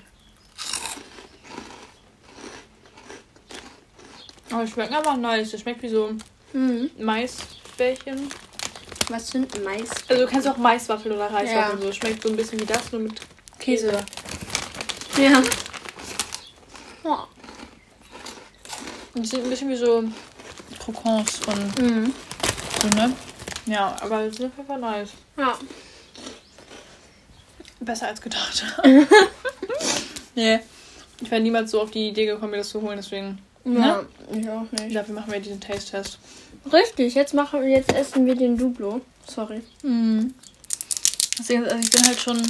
Aber 4.53 4.63
die 4.65 4.71
schmecken 4.71 4.93
aber 4.93 5.17
nice. 5.17 5.51
Das 5.51 5.61
schmeckt 5.61 5.81
wie 5.83 5.89
so 5.89 6.11
Mhm. 6.53 6.91
Maisbällchen. 6.99 8.29
Was 9.09 9.27
sind 9.29 9.63
Mais? 9.63 9.89
Also 10.07 10.23
du 10.25 10.29
kennst 10.31 10.47
auch 10.47 10.57
Maiswaffel 10.57 11.11
oder 11.11 11.25
Reiswaffel. 11.25 11.79
Ja. 11.79 11.85
So. 11.85 11.91
Schmeckt 11.91 12.21
so 12.23 12.29
ein 12.29 12.35
bisschen 12.35 12.59
wie 12.59 12.65
das, 12.65 12.91
nur 12.91 13.01
mit 13.01 13.13
Käse. 13.59 13.91
Käse. 15.15 15.43
Ja. 17.03 17.27
Und 19.15 19.23
die 19.23 19.27
sind 19.27 19.43
ein 19.43 19.49
bisschen 19.49 19.69
wie 19.69 19.75
so 19.75 20.03
Krokants 20.79 21.37
von 21.37 21.59
Mhm. 21.79 22.13
so, 22.81 22.87
ne? 22.89 23.13
Ja, 23.65 23.95
aber 24.01 24.27
die 24.27 24.35
sind 24.35 24.45
auf 24.47 24.57
jeden 24.57 24.67
Fall 24.67 24.79
nice. 24.79 25.09
Ja. 25.37 25.57
Besser 27.79 28.07
als 28.07 28.21
gedacht. 28.21 28.63
nee. 30.35 30.59
Ich 31.21 31.29
wäre 31.31 31.41
niemals 31.41 31.71
so 31.71 31.81
auf 31.81 31.91
die 31.91 32.09
Idee 32.09 32.25
gekommen, 32.25 32.51
mir 32.51 32.57
das 32.57 32.69
zu 32.69 32.81
holen, 32.81 32.97
deswegen. 32.97 33.39
Ja. 33.65 34.03
Ich 34.33 34.49
auch 34.49 34.71
nicht. 34.71 34.95
Dafür 34.95 35.15
machen 35.15 35.31
wir 35.31 35.39
diesen 35.39 35.59
Taste-Test. 35.61 36.19
Richtig, 36.71 37.15
jetzt 37.15 37.33
machen 37.33 37.61
wir, 37.61 37.69
jetzt 37.69 37.93
essen 37.93 38.25
wir 38.25 38.35
den 38.35 38.57
Duplo. 38.57 39.01
Sorry. 39.27 39.61
Mhm. 39.83 40.33
Deswegen, 41.39 41.63
also 41.65 41.77
ich 41.77 41.89
bin 41.89 42.05
halt 42.05 42.19
schon 42.19 42.41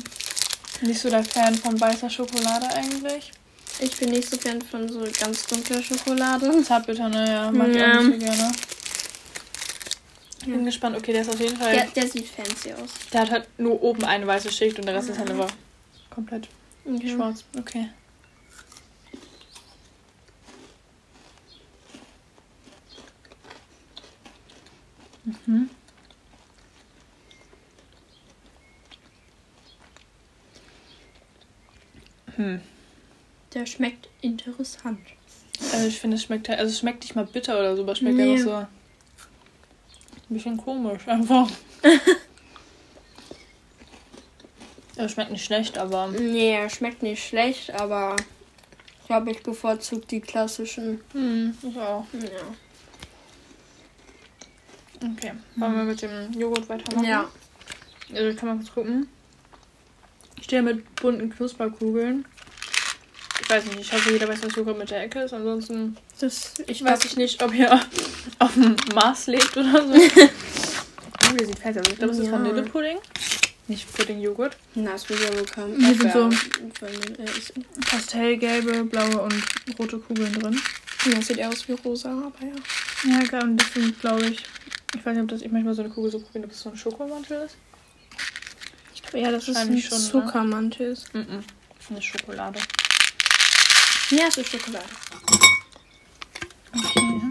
nicht 0.82 0.99
so 0.99 1.10
der 1.10 1.23
Fan 1.23 1.56
von 1.56 1.80
weißer 1.80 2.10
Schokolade 2.10 2.67
eigentlich. 2.73 3.32
Ich 3.80 3.95
bin 3.97 4.10
nicht 4.10 4.30
so 4.30 4.38
Fan 4.38 4.62
von 4.62 4.88
so 4.89 4.99
ganz 5.19 5.45
dunkler 5.47 5.82
Schokolade. 5.82 6.63
Zartbitter, 6.63 7.10
ne? 7.10 7.28
Ja, 7.28 7.52
mag 7.52 7.69
ich 7.69 7.78
Ja. 7.78 7.97
auch 7.99 8.04
nicht 8.04 8.19
so 8.21 8.26
gerne. 8.26 8.52
Ich 10.41 10.45
bin 10.47 10.65
gespannt. 10.65 10.97
Okay, 10.97 11.13
der 11.13 11.21
ist 11.21 11.30
auf 11.30 11.39
jeden 11.39 11.56
Fall. 11.56 11.73
Der, 11.73 11.86
der 11.88 12.08
sieht 12.08 12.28
fancy 12.28 12.73
aus. 12.73 12.89
Der 13.13 13.21
hat 13.21 13.32
halt 13.32 13.47
nur 13.58 13.82
oben 13.82 14.04
eine 14.04 14.28
weiße 14.28 14.52
Schicht 14.52 14.78
und 14.78 14.86
der 14.86 14.95
Rest 14.95 15.10
ist 15.10 15.17
halt 15.19 15.32
einfach 15.32 15.49
komplett 16.10 16.47
Okay. 16.86 17.10
schwarz. 17.15 17.45
Okay. 17.58 17.88
Mhm. 25.25 25.69
Der 33.53 33.65
schmeckt 33.65 34.09
interessant. 34.21 34.99
Also 35.71 35.88
ich 35.88 35.99
finde, 35.99 36.17
es 36.17 36.23
schmeckt 36.23 36.49
halt, 36.49 36.59
also 36.59 36.71
es 36.71 36.79
schmeckt 36.79 37.03
nicht 37.03 37.15
mal 37.15 37.25
bitter 37.25 37.57
oder 37.59 37.75
so, 37.75 37.83
aber 37.83 37.91
es 37.91 37.99
schmeckt 37.99 38.17
Nee. 38.17 38.31
einfach 38.33 38.43
so 38.43 38.51
ein 38.55 38.67
bisschen 40.29 40.57
komisch 40.57 41.07
einfach. 41.07 41.49
Also 44.95 45.15
schmeckt 45.15 45.31
nicht 45.31 45.43
schlecht, 45.43 45.79
aber 45.79 46.09
Nee, 46.09 46.51
er 46.53 46.69
schmeckt 46.69 47.01
nicht 47.01 47.27
schlecht, 47.27 47.71
aber 47.71 48.15
ich 49.01 49.07
glaube, 49.07 49.31
ich 49.31 49.41
bevorzuge 49.41 50.05
die 50.05 50.21
klassischen. 50.21 51.01
hm, 51.13 51.57
ich 51.63 51.77
auch. 51.79 52.05
Ja. 52.13 52.55
Okay, 55.03 55.33
wollen 55.57 55.75
wir 55.75 55.83
mit 55.83 56.01
dem 56.01 56.31
Joghurt 56.33 56.67
weitermachen? 56.69 57.05
Ja. 57.07 57.29
Also 58.13 58.37
kann 58.37 58.49
man 58.49 58.57
kurz 58.59 58.73
gucken. 58.73 59.07
Ich 60.37 60.45
stehe 60.45 60.61
mit 60.61 60.95
bunten 60.95 61.29
Knusperkugeln. 61.29 62.25
Ich 63.41 63.49
weiß 63.49 63.65
nicht, 63.65 63.79
ich 63.79 63.91
hoffe, 63.93 64.11
jeder 64.13 64.27
weiß, 64.29 64.43
was 64.43 64.55
Joghurt 64.55 64.77
mit 64.77 64.89
der 64.91 65.03
Ecke 65.03 65.21
ist. 65.23 65.33
Ansonsten 65.33 65.97
Das, 66.19 66.53
ich 66.67 66.83
weiß 66.83 67.03
ich 67.05 67.17
nicht, 67.17 67.41
ob 67.43 67.53
ihr 67.53 67.71
auf 68.39 68.53
dem 68.53 68.75
Mars 68.93 69.27
lebt 69.27 69.57
oder 69.57 69.85
so. 69.85 69.93
oh, 69.93 71.35
der 71.37 71.45
sieht 71.47 71.59
fett 71.59 71.77
aus. 71.77 71.87
Ich 71.89 71.95
glaube, 71.97 72.07
das 72.13 72.19
ist 72.19 72.27
Ja. 72.27 72.31
Vanillepudding. 72.33 72.97
Nicht 73.67 73.91
Pudding-Joghurt. 73.93 74.57
Na, 74.75 74.91
das 74.91 75.07
wird 75.09 75.21
ja 75.21 75.29
bekommen. 75.31 75.77
Hier 75.79 75.95
sind 75.95 76.11
so- 76.13 76.29
ist- 77.23 77.53
Pastellgelbe, 77.89 78.83
blaue 78.83 79.21
und 79.21 79.43
rote 79.79 79.97
Kugeln 79.99 80.33
drin. 80.33 80.59
ja, 81.11 81.21
sieht 81.21 81.37
eher 81.37 81.49
aus 81.49 81.67
wie 81.67 81.73
rosa, 81.73 82.09
aber 82.11 82.33
ja. 82.45 83.21
Ja. 83.31 83.39
Und 83.41 83.57
das 83.57 83.73
sind, 83.73 83.99
glaube 84.01 84.25
ich, 84.25 84.43
ich 84.95 85.06
weiß 85.06 85.13
nicht, 85.15 85.23
ob 85.23 85.29
das, 85.29 85.41
ich 85.41 85.51
manchmal 85.51 85.73
so 85.73 85.82
eine 85.82 85.91
Kugel 85.91 86.12
so 86.12 86.19
probieren, 86.19 86.45
ob 86.45 86.51
das 86.51 86.62
so 86.62 86.69
ein 86.69 86.77
Schokomantel 86.77 87.41
ist. 87.45 87.58
Ich 88.93 89.01
glaube, 89.01 89.19
ja, 89.19 89.32
das 89.32 89.47
ist 89.47 89.58
ein 89.58 89.77
schon, 89.79 89.97
ne? 89.97 90.03
Zuckermantel. 90.03 90.91
ist. 90.91 91.13
Mhm. 91.13 91.43
Das 91.69 91.86
ist 91.86 91.91
eine 91.91 92.01
Schokolade. 92.01 92.60
Ja, 94.12 94.27
es 94.27 94.38
ist 94.38 94.49
Schokolade. 94.51 94.86
Okay. 96.75 97.21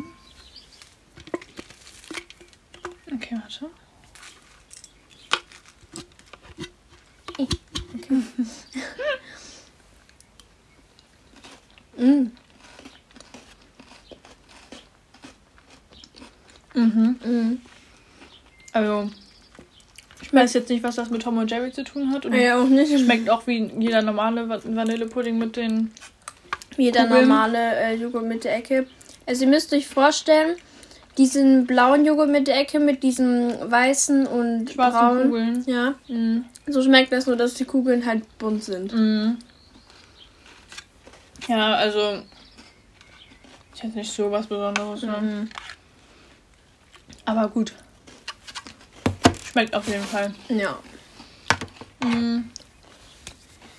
Okay, 3.15 3.41
warte. 3.41 3.71
Mm. 11.95 12.33
Mhm. 16.95 17.61
Also, 18.73 19.11
ich 20.23 20.33
weiß 20.33 20.53
jetzt 20.55 20.69
nicht, 20.71 20.83
was 20.83 20.97
das 20.97 21.11
mit 21.11 21.23
Tom 21.23 21.39
und 21.39 21.51
Jerry 21.51 21.73
zu 21.73 21.85
tun 21.85 22.11
hat. 22.13 22.25
Und 22.27 22.35
Ja, 22.35 22.59
auch 22.61 22.69
nicht. 22.69 22.99
schmeckt 22.99 23.29
auch 23.29 23.47
wie 23.47 23.71
jeder 23.79 24.03
normale 24.03 24.49
Va- 24.49 24.61
Vanillepudding 24.65 25.37
mit 25.39 25.57
den. 25.57 25.91
Jeder 26.79 27.05
Kugeln. 27.07 27.29
normale 27.29 27.59
äh, 27.77 27.95
Joghurt 27.97 28.25
mit 28.25 28.45
der 28.45 28.57
Ecke. 28.57 28.87
Also 29.27 29.45
ihr 29.45 29.51
müsst 29.51 29.73
euch 29.75 29.87
vorstellen, 29.87 30.57
diesen 31.19 31.67
blauen 31.67 32.07
Joghurt 32.07 32.31
mit 32.31 32.47
der 32.49 32.59
Ecke 32.59 32.81
mit 32.81 33.03
diesem 33.03 33.53
weißen 33.71 34.27
und 34.27 34.71
Schwarzen 34.71 34.99
braunen. 34.99 35.23
Kugeln. 35.25 35.65
Ja, 35.67 35.95
Mhm. 36.09 36.45
so 36.67 36.83
schmeckt 36.83 37.13
das 37.13 37.27
nur, 37.27 37.37
dass 37.37 37.53
die 37.55 37.67
Kugeln 37.67 38.07
halt 38.07 38.23
bunt 38.39 38.65
sind. 38.65 38.93
Mhm. 38.95 39.37
Ja, 41.49 41.75
also. 41.75 42.23
Ist 43.75 43.83
jetzt 43.83 43.97
nicht 43.97 44.13
so 44.13 44.31
was 44.31 44.47
Besonderes, 44.47 45.03
ne? 45.03 45.49
Aber 47.25 47.49
gut. 47.49 47.73
Schmeckt 49.51 49.75
auf 49.75 49.87
jeden 49.87 50.05
Fall. 50.05 50.35
Ja. 50.49 50.79
Mhm. 52.03 52.51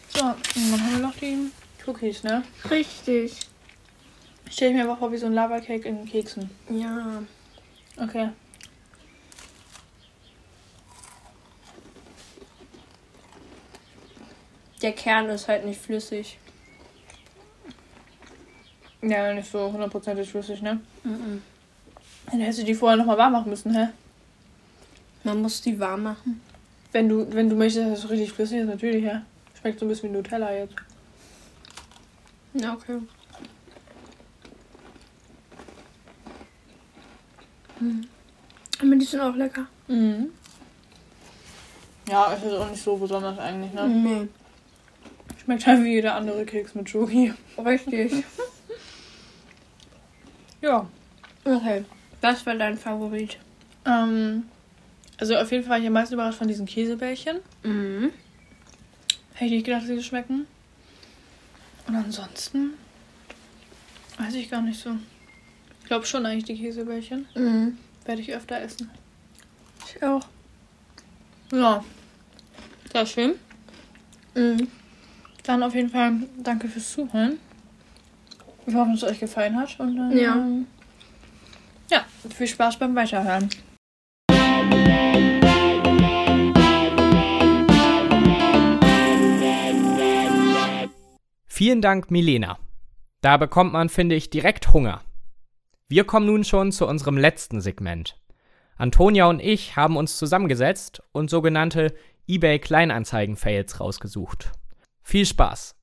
So, 0.10 0.26
und 0.26 0.72
dann 0.72 0.82
haben 0.82 0.92
wir 0.92 1.00
noch 1.00 1.16
die 1.16 1.52
Cookies, 1.86 2.24
ne? 2.24 2.44
Richtig. 2.70 3.40
Stell 4.50 4.70
ich 4.70 4.76
mir 4.76 4.84
einfach 4.84 5.00
vor 5.00 5.12
wie 5.12 5.18
so 5.18 5.26
ein 5.26 5.34
Lava-Cake 5.34 5.88
in 5.88 6.06
Keksen. 6.06 6.50
Ja. 6.70 7.24
Okay. 7.98 8.30
Der 14.82 14.92
Kern 14.92 15.30
ist 15.30 15.48
halt 15.48 15.66
nicht 15.66 15.82
flüssig. 15.82 16.38
Ja, 19.02 19.34
nicht 19.34 19.50
so 19.50 19.72
hundertprozentig 19.72 20.30
flüssig, 20.30 20.62
ne? 20.62 20.82
Mhm. 21.04 21.42
Dann 22.34 22.42
hättest 22.42 22.62
du 22.62 22.64
die 22.64 22.74
vorher 22.74 22.98
nochmal 22.98 23.20
warm 23.20 23.34
machen 23.34 23.52
müssen, 23.52 23.76
hä? 23.76 23.90
Man 25.24 25.44
muss 25.44 25.62
die 25.62 25.80
warm 25.80 26.02
machen. 26.02 26.42
Wenn 26.92 27.08
du, 27.08 27.32
wenn 27.32 27.48
du 27.48 27.56
möchtest, 27.56 27.88
dass 27.88 28.00
es 28.06 28.10
richtig 28.10 28.32
flüssig 28.32 28.62
ist, 28.62 28.66
natürlich, 28.66 29.04
ja. 29.04 29.22
Schmeckt 29.62 29.80
so 29.80 29.86
ein 29.86 29.90
bisschen 29.90 30.10
wie 30.10 30.18
Nutella 30.18 30.52
jetzt. 30.52 30.74
Ja, 32.56 32.74
okay. 32.74 32.98
Mhm. 37.80 38.08
Aber 38.82 38.96
die 38.96 39.06
sind 39.06 39.22
auch 39.22 39.36
lecker. 39.36 39.68
Mhm. 39.88 40.30
Ja, 42.10 42.34
es 42.34 42.44
ist 42.44 42.54
auch 42.54 42.72
nicht 42.72 42.82
so 42.82 42.98
besonders 42.98 43.38
eigentlich, 43.38 43.74
ne? 43.74 43.88
Nee. 43.88 44.28
Schmeckt 45.44 45.68
halt 45.68 45.84
wie 45.84 45.94
jeder 45.94 46.16
andere 46.16 46.46
Keks 46.46 46.74
mit 46.74 46.90
Schoki. 46.90 47.32
Richtig. 47.64 48.26
Ja. 50.62 50.88
Okay. 51.44 51.84
Was 52.24 52.46
war 52.46 52.56
dein 52.56 52.78
Favorit? 52.78 53.38
Ähm, 53.86 54.44
also 55.18 55.36
auf 55.36 55.52
jeden 55.52 55.64
Fall 55.66 55.72
war 55.72 55.80
ich 55.80 55.88
am 55.88 55.92
meisten 55.94 56.14
überrascht 56.14 56.38
von 56.38 56.48
diesen 56.48 56.66
Käsebällchen. 56.66 57.40
Mhm. 57.64 58.12
Hätte 59.34 59.46
ich 59.46 59.52
nicht 59.52 59.66
gedacht, 59.66 59.82
dass 59.82 59.90
sie 59.90 59.98
so 59.98 60.02
schmecken. 60.04 60.48
Und 61.86 61.96
ansonsten 61.98 62.76
weiß 64.18 64.36
ich 64.36 64.50
gar 64.50 64.62
nicht 64.62 64.80
so. 64.80 64.92
Ich 65.82 65.88
glaube 65.88 66.06
schon 66.06 66.26
eigentlich 66.26 66.46
die 66.46 66.56
Käsebällchen. 66.58 67.26
Mhm. 67.36 67.78
Werde 68.06 68.22
ich 68.22 68.34
öfter 68.34 68.58
essen. 68.62 68.90
Ich 69.86 70.02
auch. 70.02 70.26
Ja. 71.52 71.84
Sehr 72.94 73.06
schön. 73.06 73.34
Mhm. 74.34 74.70
Dann 75.44 75.62
auf 75.62 75.76
jeden 75.76 75.90
Fall 75.90 76.14
danke 76.38 76.70
fürs 76.70 76.90
Zuhören. 76.94 77.38
Wir 78.66 78.76
hoffen, 78.80 78.94
dass 78.94 79.04
es 79.04 79.10
euch 79.10 79.20
gefallen 79.20 79.58
hat. 79.58 79.78
Und 79.78 79.98
dann, 79.98 80.18
Ja. 80.18 80.36
ähm, 80.36 80.68
ja, 81.94 82.06
viel 82.36 82.48
Spaß 82.48 82.80
beim 82.80 82.96
Weiterhören. 82.96 83.50
Vielen 91.46 91.82
Dank, 91.82 92.10
Milena. 92.10 92.58
Da 93.22 93.38
bekommt 93.38 93.74
man, 93.74 93.90
finde 93.90 94.16
ich, 94.16 94.32
direkt 94.32 94.74
Hunger. 94.74 95.02
Wir 95.88 96.04
kommen 96.04 96.26
nun 96.26 96.44
schon 96.44 96.72
zu 96.72 96.88
unserem 96.88 97.16
letzten 97.16 97.62
Segment. 97.62 98.20
Antonia 98.76 99.28
und 99.28 99.40
ich 99.40 99.76
haben 99.76 99.96
uns 99.96 100.18
zusammengesetzt 100.18 101.04
und 101.12 101.30
sogenannte 101.30 101.94
eBay 102.28 102.58
Kleinanzeigen-Fails 102.58 103.80
rausgesucht. 103.80 104.52
Viel 105.04 105.28
Spaß! 105.28 105.76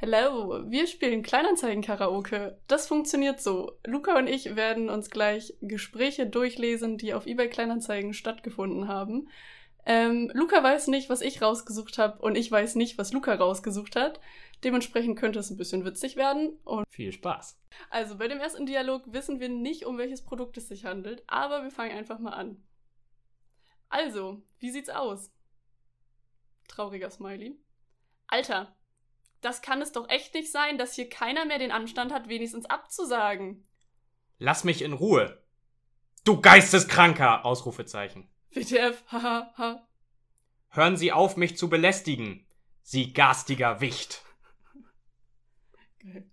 Hello, 0.00 0.62
wir 0.70 0.86
spielen 0.86 1.24
Kleinanzeigen-Karaoke. 1.24 2.56
Das 2.68 2.86
funktioniert 2.86 3.40
so. 3.40 3.72
Luca 3.84 4.16
und 4.16 4.28
ich 4.28 4.54
werden 4.54 4.90
uns 4.90 5.10
gleich 5.10 5.54
Gespräche 5.60 6.24
durchlesen, 6.24 6.98
die 6.98 7.14
auf 7.14 7.26
eBay 7.26 7.50
Kleinanzeigen 7.50 8.14
stattgefunden 8.14 8.86
haben. 8.86 9.28
Ähm, 9.86 10.30
Luca 10.34 10.62
weiß 10.62 10.86
nicht, 10.86 11.10
was 11.10 11.20
ich 11.20 11.42
rausgesucht 11.42 11.98
habe 11.98 12.22
und 12.22 12.36
ich 12.36 12.48
weiß 12.48 12.76
nicht, 12.76 12.96
was 12.96 13.12
Luca 13.12 13.34
rausgesucht 13.34 13.96
hat. 13.96 14.20
Dementsprechend 14.62 15.18
könnte 15.18 15.40
es 15.40 15.50
ein 15.50 15.56
bisschen 15.56 15.84
witzig 15.84 16.14
werden. 16.14 16.60
Und 16.62 16.86
Viel 16.90 17.10
Spaß! 17.10 17.58
also 17.90 18.18
bei 18.18 18.28
dem 18.28 18.38
ersten 18.38 18.66
Dialog 18.66 19.02
wissen 19.06 19.40
wir 19.40 19.48
nicht, 19.48 19.84
um 19.84 19.98
welches 19.98 20.22
Produkt 20.22 20.56
es 20.58 20.68
sich 20.68 20.84
handelt, 20.84 21.24
aber 21.26 21.64
wir 21.64 21.72
fangen 21.72 21.98
einfach 21.98 22.20
mal 22.20 22.34
an. 22.34 22.62
Also, 23.88 24.42
wie 24.60 24.70
sieht's 24.70 24.90
aus? 24.90 25.32
Trauriger 26.68 27.10
Smiley. 27.10 27.58
Alter, 28.28 28.76
das 29.40 29.62
kann 29.62 29.80
es 29.82 29.92
doch 29.92 30.08
echt 30.08 30.34
nicht 30.34 30.50
sein, 30.50 30.78
dass 30.78 30.94
hier 30.94 31.08
keiner 31.08 31.44
mehr 31.44 31.58
den 31.58 31.70
Anstand 31.72 32.12
hat, 32.12 32.28
wenigstens 32.28 32.66
abzusagen. 32.66 33.66
Lass 34.38 34.64
mich 34.64 34.82
in 34.82 34.92
Ruhe! 34.92 35.42
Du 36.24 36.40
geisteskranker! 36.40 37.44
Ausrufezeichen. 37.44 38.28
WTF, 38.50 39.04
haha, 39.08 39.52
ha. 39.56 39.88
Hören 40.70 40.96
Sie 40.96 41.12
auf, 41.12 41.36
mich 41.36 41.56
zu 41.56 41.68
belästigen! 41.68 42.46
Sie 42.82 43.12
garstiger 43.12 43.80
Wicht! 43.80 44.22
Geil. 46.00 46.30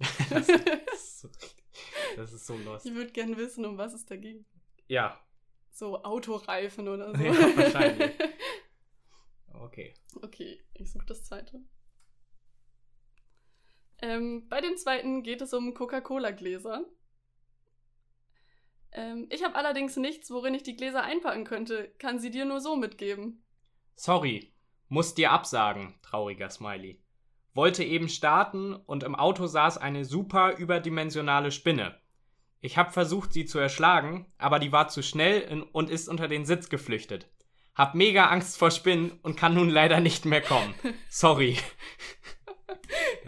Das 0.30 0.48
ist 0.48 1.20
so, 1.20 1.28
das 2.16 2.32
ist 2.32 2.46
so 2.46 2.56
lost. 2.58 2.86
Ich 2.86 2.94
würde 2.94 3.10
gern 3.10 3.36
wissen, 3.36 3.64
um 3.64 3.78
was 3.78 3.92
es 3.94 4.06
da 4.06 4.16
ging. 4.16 4.44
Ja, 4.86 5.20
So 5.70 6.02
Autoreifen 6.04 6.86
oder 6.88 7.14
so. 7.16 7.22
Ja, 7.22 7.56
wahrscheinlich. 7.56 8.12
okay. 9.54 9.94
Okay, 10.22 10.60
ich 10.74 10.90
suche 10.92 11.06
das 11.06 11.24
zweite. 11.24 11.60
Ähm, 14.00 14.46
bei 14.48 14.60
dem 14.60 14.76
zweiten 14.76 15.22
geht 15.22 15.40
es 15.40 15.52
um 15.52 15.74
Coca-Cola-Gläser. 15.74 16.84
Ähm, 18.92 19.26
ich 19.30 19.44
habe 19.44 19.56
allerdings 19.56 19.96
nichts, 19.96 20.30
worin 20.30 20.54
ich 20.54 20.62
die 20.62 20.76
Gläser 20.76 21.02
einpacken 21.02 21.44
könnte. 21.44 21.92
Kann 21.98 22.18
sie 22.18 22.30
dir 22.30 22.44
nur 22.44 22.60
so 22.60 22.76
mitgeben. 22.76 23.44
Sorry, 23.96 24.52
muss 24.88 25.14
dir 25.14 25.32
absagen, 25.32 25.94
trauriger 26.02 26.50
Smiley. 26.50 27.02
Wollte 27.54 27.82
eben 27.82 28.08
starten 28.08 28.74
und 28.74 29.02
im 29.02 29.14
Auto 29.14 29.46
saß 29.46 29.78
eine 29.78 30.04
super 30.04 30.56
überdimensionale 30.56 31.50
Spinne. 31.50 32.00
Ich 32.60 32.76
habe 32.76 32.92
versucht, 32.92 33.32
sie 33.32 33.46
zu 33.46 33.58
erschlagen, 33.58 34.32
aber 34.38 34.58
die 34.58 34.72
war 34.72 34.88
zu 34.88 35.02
schnell 35.02 35.66
und 35.72 35.90
ist 35.90 36.08
unter 36.08 36.28
den 36.28 36.44
Sitz 36.44 36.68
geflüchtet. 36.68 37.28
Hab 37.74 37.94
mega 37.94 38.26
Angst 38.26 38.58
vor 38.58 38.72
Spinnen 38.72 39.12
und 39.22 39.36
kann 39.36 39.54
nun 39.54 39.70
leider 39.70 40.00
nicht 40.00 40.24
mehr 40.24 40.40
kommen. 40.40 40.74
Sorry. 41.08 41.56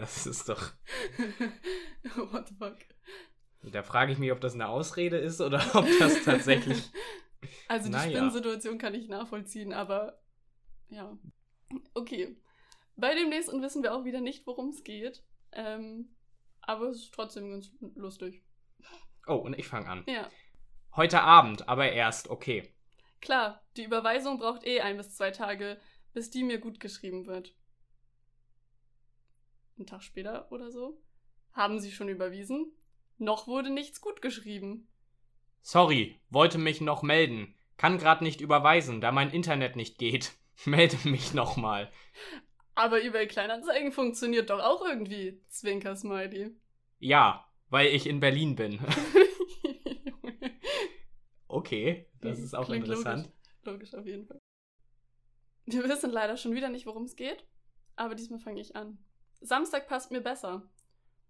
Das 0.01 0.25
ist 0.25 0.49
doch. 0.49 0.59
What 2.15 2.47
the 2.47 2.55
fuck? 2.55 2.79
Da 3.71 3.83
frage 3.83 4.11
ich 4.11 4.17
mich, 4.17 4.31
ob 4.31 4.41
das 4.41 4.55
eine 4.55 4.67
Ausrede 4.67 5.17
ist 5.17 5.39
oder 5.41 5.63
ob 5.75 5.85
das 5.99 6.23
tatsächlich. 6.23 6.89
Also 7.67 7.85
die 7.85 7.91
Naja. 7.91 8.09
Spinnensituation 8.09 8.79
kann 8.79 8.95
ich 8.95 9.07
nachvollziehen, 9.09 9.73
aber 9.73 10.19
ja. 10.89 11.15
Okay. 11.93 12.35
Bei 12.95 13.13
dem 13.13 13.29
nächsten 13.29 13.61
wissen 13.61 13.83
wir 13.83 13.93
auch 13.93 14.03
wieder 14.03 14.21
nicht, 14.21 14.47
worum 14.47 14.69
es 14.69 14.83
geht. 14.83 15.23
Ähm, 15.51 16.09
aber 16.61 16.87
es 16.87 17.03
ist 17.03 17.13
trotzdem 17.13 17.51
ganz 17.51 17.71
lustig. 17.93 18.43
Oh, 19.27 19.35
und 19.35 19.53
ich 19.57 19.67
fange 19.67 19.87
an. 19.87 20.03
Ja. 20.07 20.31
Heute 20.95 21.21
Abend, 21.21 21.69
aber 21.69 21.91
erst, 21.91 22.27
okay. 22.27 22.73
Klar, 23.21 23.63
die 23.77 23.83
Überweisung 23.83 24.39
braucht 24.39 24.65
eh 24.65 24.81
ein 24.81 24.97
bis 24.97 25.15
zwei 25.15 25.29
Tage, 25.29 25.79
bis 26.13 26.31
die 26.31 26.43
mir 26.43 26.57
gut 26.57 26.79
geschrieben 26.79 27.27
wird. 27.27 27.53
Einen 29.81 29.87
Tag 29.87 30.03
später 30.03 30.51
oder 30.51 30.69
so. 30.69 31.01
Haben 31.53 31.79
Sie 31.79 31.91
schon 31.91 32.07
überwiesen? 32.07 32.71
Noch 33.17 33.47
wurde 33.47 33.71
nichts 33.71 33.99
gut 33.99 34.21
geschrieben. 34.21 34.87
Sorry, 35.63 36.21
wollte 36.29 36.59
mich 36.59 36.81
noch 36.81 37.01
melden. 37.01 37.55
Kann 37.77 37.97
grad 37.97 38.21
nicht 38.21 38.41
überweisen, 38.41 39.01
da 39.01 39.11
mein 39.11 39.31
Internet 39.31 39.75
nicht 39.75 39.97
geht. 39.97 40.33
Melde 40.65 40.97
mich 41.09 41.33
nochmal. 41.33 41.91
Aber 42.75 43.01
eBay 43.03 43.25
Kleinanzeigen 43.25 43.91
funktioniert 43.91 44.51
doch 44.51 44.59
auch 44.59 44.85
irgendwie. 44.85 45.41
Zwinker 45.47 45.95
Smiley. 45.95 46.55
Ja, 46.99 47.43
weil 47.71 47.87
ich 47.87 48.05
in 48.05 48.19
Berlin 48.19 48.55
bin. 48.55 48.79
Okay, 51.47 52.07
das 52.21 52.39
ist 52.39 52.55
auch 52.55 52.65
Klingt 52.65 52.85
interessant. 52.85 53.25
Logisch. 53.65 53.91
logisch, 53.91 53.93
auf 53.95 54.05
jeden 54.05 54.25
Fall. 54.25 54.39
Wir 55.65 55.83
wissen 55.83 56.09
leider 56.09 56.37
schon 56.37 56.55
wieder 56.55 56.69
nicht, 56.69 56.85
worum 56.85 57.03
es 57.03 57.17
geht, 57.17 57.45
aber 57.97 58.15
diesmal 58.15 58.39
fange 58.39 58.61
ich 58.61 58.77
an. 58.77 58.97
Samstag 59.41 59.87
passt 59.87 60.11
mir 60.11 60.21
besser. 60.21 60.61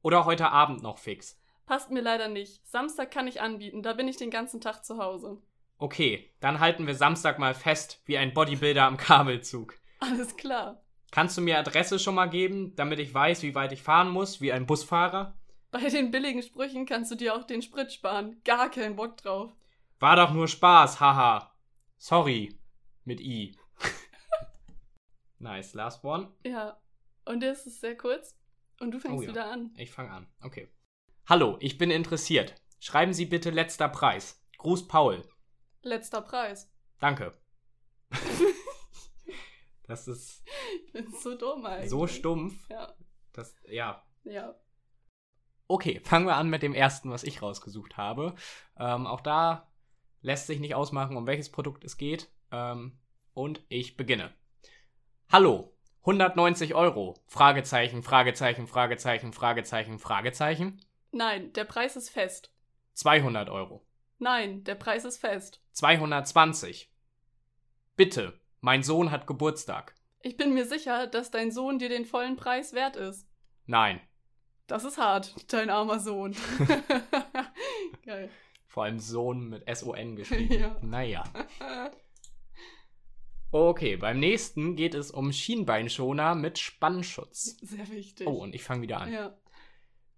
Oder 0.01 0.25
heute 0.25 0.51
Abend 0.51 0.83
noch 0.83 0.97
fix. 0.97 1.39
Passt 1.65 1.91
mir 1.91 2.01
leider 2.01 2.27
nicht. 2.27 2.67
Samstag 2.67 3.11
kann 3.11 3.27
ich 3.27 3.41
anbieten, 3.41 3.81
da 3.81 3.93
bin 3.93 4.07
ich 4.07 4.17
den 4.17 4.31
ganzen 4.31 4.59
Tag 4.59 4.83
zu 4.83 4.97
Hause. 4.97 5.41
Okay, 5.77 6.29
dann 6.41 6.59
halten 6.59 6.85
wir 6.85 6.95
Samstag 6.95 7.39
mal 7.39 7.53
fest, 7.53 8.01
wie 8.05 8.17
ein 8.17 8.33
Bodybuilder 8.33 8.83
am 8.83 8.97
Kabelzug. 8.97 9.75
Alles 9.99 10.35
klar. 10.35 10.83
Kannst 11.11 11.37
du 11.37 11.41
mir 11.41 11.57
Adresse 11.57 11.99
schon 11.99 12.15
mal 12.15 12.29
geben, 12.29 12.75
damit 12.75 12.99
ich 12.99 13.13
weiß, 13.13 13.43
wie 13.43 13.55
weit 13.55 13.71
ich 13.71 13.81
fahren 13.81 14.09
muss, 14.09 14.41
wie 14.41 14.51
ein 14.51 14.65
Busfahrer? 14.65 15.33
Bei 15.71 15.87
den 15.87 16.11
billigen 16.11 16.43
Sprüchen 16.43 16.85
kannst 16.85 17.11
du 17.11 17.15
dir 17.15 17.35
auch 17.35 17.43
den 17.43 17.61
Sprit 17.61 17.91
sparen. 17.91 18.41
Gar 18.43 18.69
keinen 18.69 18.95
Bock 18.95 19.17
drauf. 19.17 19.51
War 19.99 20.17
doch 20.17 20.31
nur 20.31 20.47
Spaß, 20.47 20.99
haha. 20.99 21.53
Sorry. 21.97 22.57
Mit 23.05 23.21
I. 23.21 23.57
nice, 25.39 25.73
last 25.73 26.03
one. 26.03 26.29
Ja. 26.43 26.77
Und 27.25 27.41
der 27.41 27.51
ist 27.53 27.63
sehr 27.79 27.97
kurz. 27.97 28.37
Und 28.79 28.91
du 28.91 28.99
fängst 28.99 29.17
Oh 29.19 29.21
ja. 29.21 29.29
wieder 29.29 29.51
an. 29.51 29.73
Ich 29.77 29.91
fange 29.91 30.11
an. 30.11 30.27
Okay. 30.41 30.69
Hallo, 31.27 31.57
ich 31.59 31.77
bin 31.77 31.91
interessiert. 31.91 32.55
Schreiben 32.79 33.13
Sie 33.13 33.25
bitte 33.25 33.51
letzter 33.51 33.89
Preis. 33.89 34.43
Gruß 34.57 34.87
Paul. 34.87 35.27
Letzter 35.83 36.21
Preis. 36.21 36.71
Danke. 36.99 37.37
das 39.83 40.07
ist 40.07 40.43
Ich 40.85 40.93
bin 40.93 41.11
so 41.21 41.35
dumm 41.35 41.65
eigentlich. 41.65 41.89
so 41.89 42.07
stumpf. 42.07 42.69
Ja. 42.69 42.93
Das, 43.33 43.55
ja. 43.67 44.03
Ja. 44.23 44.55
Okay, 45.67 46.01
fangen 46.03 46.25
wir 46.25 46.35
an 46.35 46.49
mit 46.49 46.63
dem 46.63 46.73
ersten, 46.73 47.09
was 47.11 47.23
ich 47.23 47.41
rausgesucht 47.41 47.97
habe. 47.97 48.35
Ähm, 48.77 49.07
auch 49.07 49.21
da 49.21 49.71
lässt 50.21 50.47
sich 50.47 50.59
nicht 50.59 50.75
ausmachen, 50.75 51.17
um 51.17 51.25
welches 51.27 51.49
Produkt 51.51 51.83
es 51.83 51.97
geht. 51.97 52.29
Ähm, 52.51 52.99
und 53.33 53.63
ich 53.69 53.95
beginne. 53.95 54.33
Hallo, 55.31 55.70
190 56.01 56.73
Euro. 56.75 57.15
Fragezeichen, 57.27 58.01
Fragezeichen, 58.03 58.67
Fragezeichen, 58.67 59.33
Fragezeichen, 59.33 59.99
Fragezeichen. 59.99 60.81
Nein, 61.11 61.53
der 61.53 61.65
Preis 61.65 61.95
ist 61.95 62.09
fest. 62.09 62.51
200 62.93 63.49
Euro. 63.49 63.85
Nein, 64.17 64.63
der 64.63 64.75
Preis 64.75 65.05
ist 65.05 65.17
fest. 65.19 65.61
220. 65.73 66.89
Bitte, 67.95 68.39
mein 68.61 68.83
Sohn 68.83 69.11
hat 69.11 69.27
Geburtstag. 69.27 69.95
Ich 70.21 70.37
bin 70.37 70.53
mir 70.53 70.65
sicher, 70.65 71.07
dass 71.07 71.31
dein 71.31 71.51
Sohn 71.51 71.79
dir 71.79 71.89
den 71.89 72.05
vollen 72.05 72.35
Preis 72.35 72.73
wert 72.73 72.95
ist. 72.95 73.27
Nein, 73.65 73.99
Das 74.67 74.83
ist 74.85 74.97
hart, 74.97 75.35
dein 75.53 75.69
armer 75.69 75.99
Sohn. 75.99 76.35
Geil. 78.05 78.29
vor 78.67 78.83
allem 78.85 78.99
Sohn 78.99 79.49
mit 79.49 79.67
S-O-N 79.67 80.15
geschrieben. 80.15 80.53
Ja. 80.59 80.75
Naja. 80.81 81.23
Okay, 83.53 83.97
beim 83.97 84.19
nächsten 84.19 84.77
geht 84.77 84.93
es 84.93 85.11
um 85.11 85.33
Schienbeinschoner 85.33 86.35
mit 86.35 86.57
Spannschutz. 86.57 87.57
Sehr 87.61 87.89
wichtig. 87.91 88.25
Oh, 88.25 88.43
und 88.43 88.55
ich 88.55 88.63
fange 88.63 88.81
wieder 88.81 89.01
an. 89.01 89.11
Ja. 89.11 89.37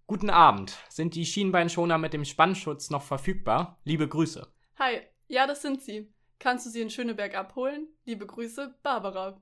Guten 0.06 0.30
Abend. 0.30 0.78
Sind 0.88 1.16
die 1.16 1.26
Schienbeinschoner 1.26 1.98
mit 1.98 2.12
dem 2.12 2.24
Spannschutz 2.24 2.90
noch 2.90 3.02
verfügbar? 3.02 3.80
Liebe 3.82 4.06
Grüße. 4.06 4.46
Hi, 4.78 5.00
ja, 5.26 5.48
das 5.48 5.62
sind 5.62 5.82
sie. 5.82 6.12
Kannst 6.38 6.66
du 6.66 6.70
sie 6.70 6.80
in 6.80 6.90
Schöneberg 6.90 7.34
abholen? 7.34 7.88
Liebe 8.04 8.24
Grüße, 8.24 8.78
Barbara. 8.84 9.40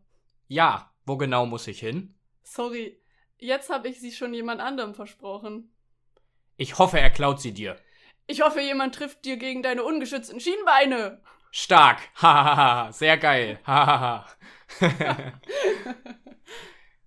Ja, 0.48 0.90
wo 1.05 1.18
genau 1.18 1.44
muss 1.44 1.66
ich 1.66 1.81
hin? 1.81 2.14
Sorry, 2.44 2.98
jetzt 3.38 3.68
habe 3.68 3.88
ich 3.88 4.00
sie 4.00 4.12
schon 4.12 4.33
jemand 4.33 4.62
anderem 4.62 4.94
versprochen. 4.94 5.70
Ich 6.57 6.78
hoffe, 6.78 6.98
er 6.98 7.11
klaut 7.11 7.40
sie 7.40 7.52
dir. 7.52 7.76
Ich 8.26 8.40
hoffe, 8.40 8.61
jemand 8.61 8.94
trifft 8.94 9.24
dir 9.24 9.37
gegen 9.37 9.62
deine 9.62 9.83
ungeschützten 9.83 10.40
Schienbeine. 10.40 11.20
Stark. 11.55 11.99
Hahaha. 12.23 12.91
Sehr 12.93 13.19
geil. 13.19 13.61
Hahaha. 13.67 14.27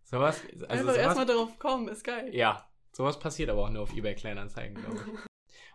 sowas. 0.03 0.41
Also 0.43 0.65
Einfach 0.67 0.81
sowas 0.83 0.97
erstmal 0.97 1.25
darauf 1.25 1.59
kommen, 1.59 1.87
ist 1.87 2.03
geil. 2.03 2.29
Ja, 2.33 2.69
sowas 2.91 3.19
passiert 3.19 3.49
aber 3.49 3.63
auch 3.63 3.69
nur 3.69 3.83
auf 3.83 3.93
eBay 3.93 4.13
Kleinanzeigen, 4.15 4.75
glaube 4.75 4.97
ich. 4.97 5.19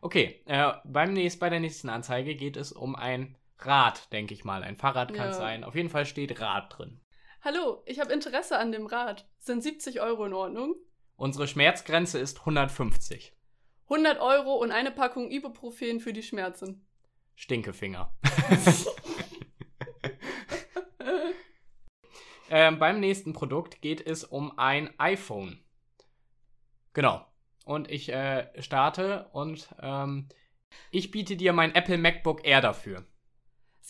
Okay, 0.03 0.41
äh, 0.47 0.73
beim 0.85 1.13
nächst, 1.13 1.41
bei 1.41 1.51
der 1.51 1.61
nächsten 1.61 1.89
Anzeige 1.89 2.37
geht 2.37 2.57
es 2.57 2.73
um 2.73 2.95
ein 2.95 3.37
Rad, 3.59 4.11
denke 4.13 4.33
ich 4.33 4.45
mal. 4.45 4.63
Ein 4.63 4.77
Fahrrad 4.77 5.13
kann 5.13 5.29
es 5.29 5.37
Ja. 5.37 5.43
sein. 5.43 5.65
Auf 5.65 5.75
jeden 5.75 5.91
Fall 5.91 6.07
steht 6.07 6.41
Rad 6.41 6.79
drin. 6.79 7.01
Hallo, 7.43 7.83
ich 7.87 8.01
habe 8.01 8.13
Interesse 8.13 8.57
an 8.59 8.71
dem 8.73 8.87
Rad. 8.87 9.29
Sind 9.39 9.63
70 9.63 10.01
Euro 10.01 10.27
in 10.27 10.33
Ordnung? 10.33 10.77
Unsere 11.17 11.49
Schmerzgrenze 11.49 12.19
ist 12.19 12.39
150. 12.41 13.35
100 13.89 14.21
Euro 14.21 14.55
und 14.55 14.71
eine 14.71 14.93
Packung 14.93 15.31
Ibuprofen 15.31 16.01
für 16.01 16.13
die 16.13 16.23
Schmerzen. 16.23 16.87
Stinkefinger. 17.35 18.15
ähm, 22.51 22.79
beim 22.79 23.01
nächsten 23.01 23.33
Produkt 23.33 23.81
geht 23.81 24.07
es 24.07 24.25
um 24.25 24.59
ein 24.59 24.91
iPhone. 24.99 25.63
Genau. 26.93 27.25
Und 27.65 27.91
ich 27.91 28.09
äh, 28.09 28.49
starte 28.63 29.29
und 29.33 29.69
ähm, 29.81 30.29
ich 30.91 31.11
biete 31.11 31.37
dir 31.37 31.53
mein 31.53 31.75
Apple 31.75 31.99
MacBook 31.99 32.45
Air 32.45 32.61
dafür. 32.61 33.05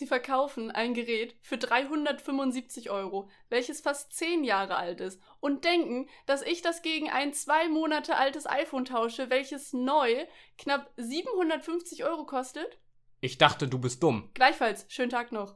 Sie 0.01 0.07
verkaufen 0.07 0.71
ein 0.71 0.95
Gerät 0.95 1.37
für 1.43 1.59
375 1.59 2.89
Euro, 2.89 3.29
welches 3.51 3.83
fast 3.83 4.15
10 4.15 4.45
Jahre 4.45 4.77
alt 4.77 5.01
ist, 5.01 5.21
und 5.41 5.65
denken, 5.65 6.09
dass 6.25 6.41
ich 6.41 6.63
das 6.63 6.81
gegen 6.81 7.11
ein 7.11 7.35
zwei 7.35 7.69
Monate 7.69 8.17
altes 8.17 8.47
iPhone 8.47 8.87
tausche, 8.87 9.29
welches 9.29 9.75
neu 9.75 10.25
knapp 10.57 10.91
750 10.97 12.05
Euro 12.05 12.25
kostet? 12.25 12.79
Ich 13.21 13.37
dachte, 13.37 13.69
du 13.69 13.79
bist 13.79 14.03
dumm. 14.03 14.31
Gleichfalls, 14.33 14.87
schönen 14.89 15.11
Tag 15.11 15.31
noch. 15.31 15.55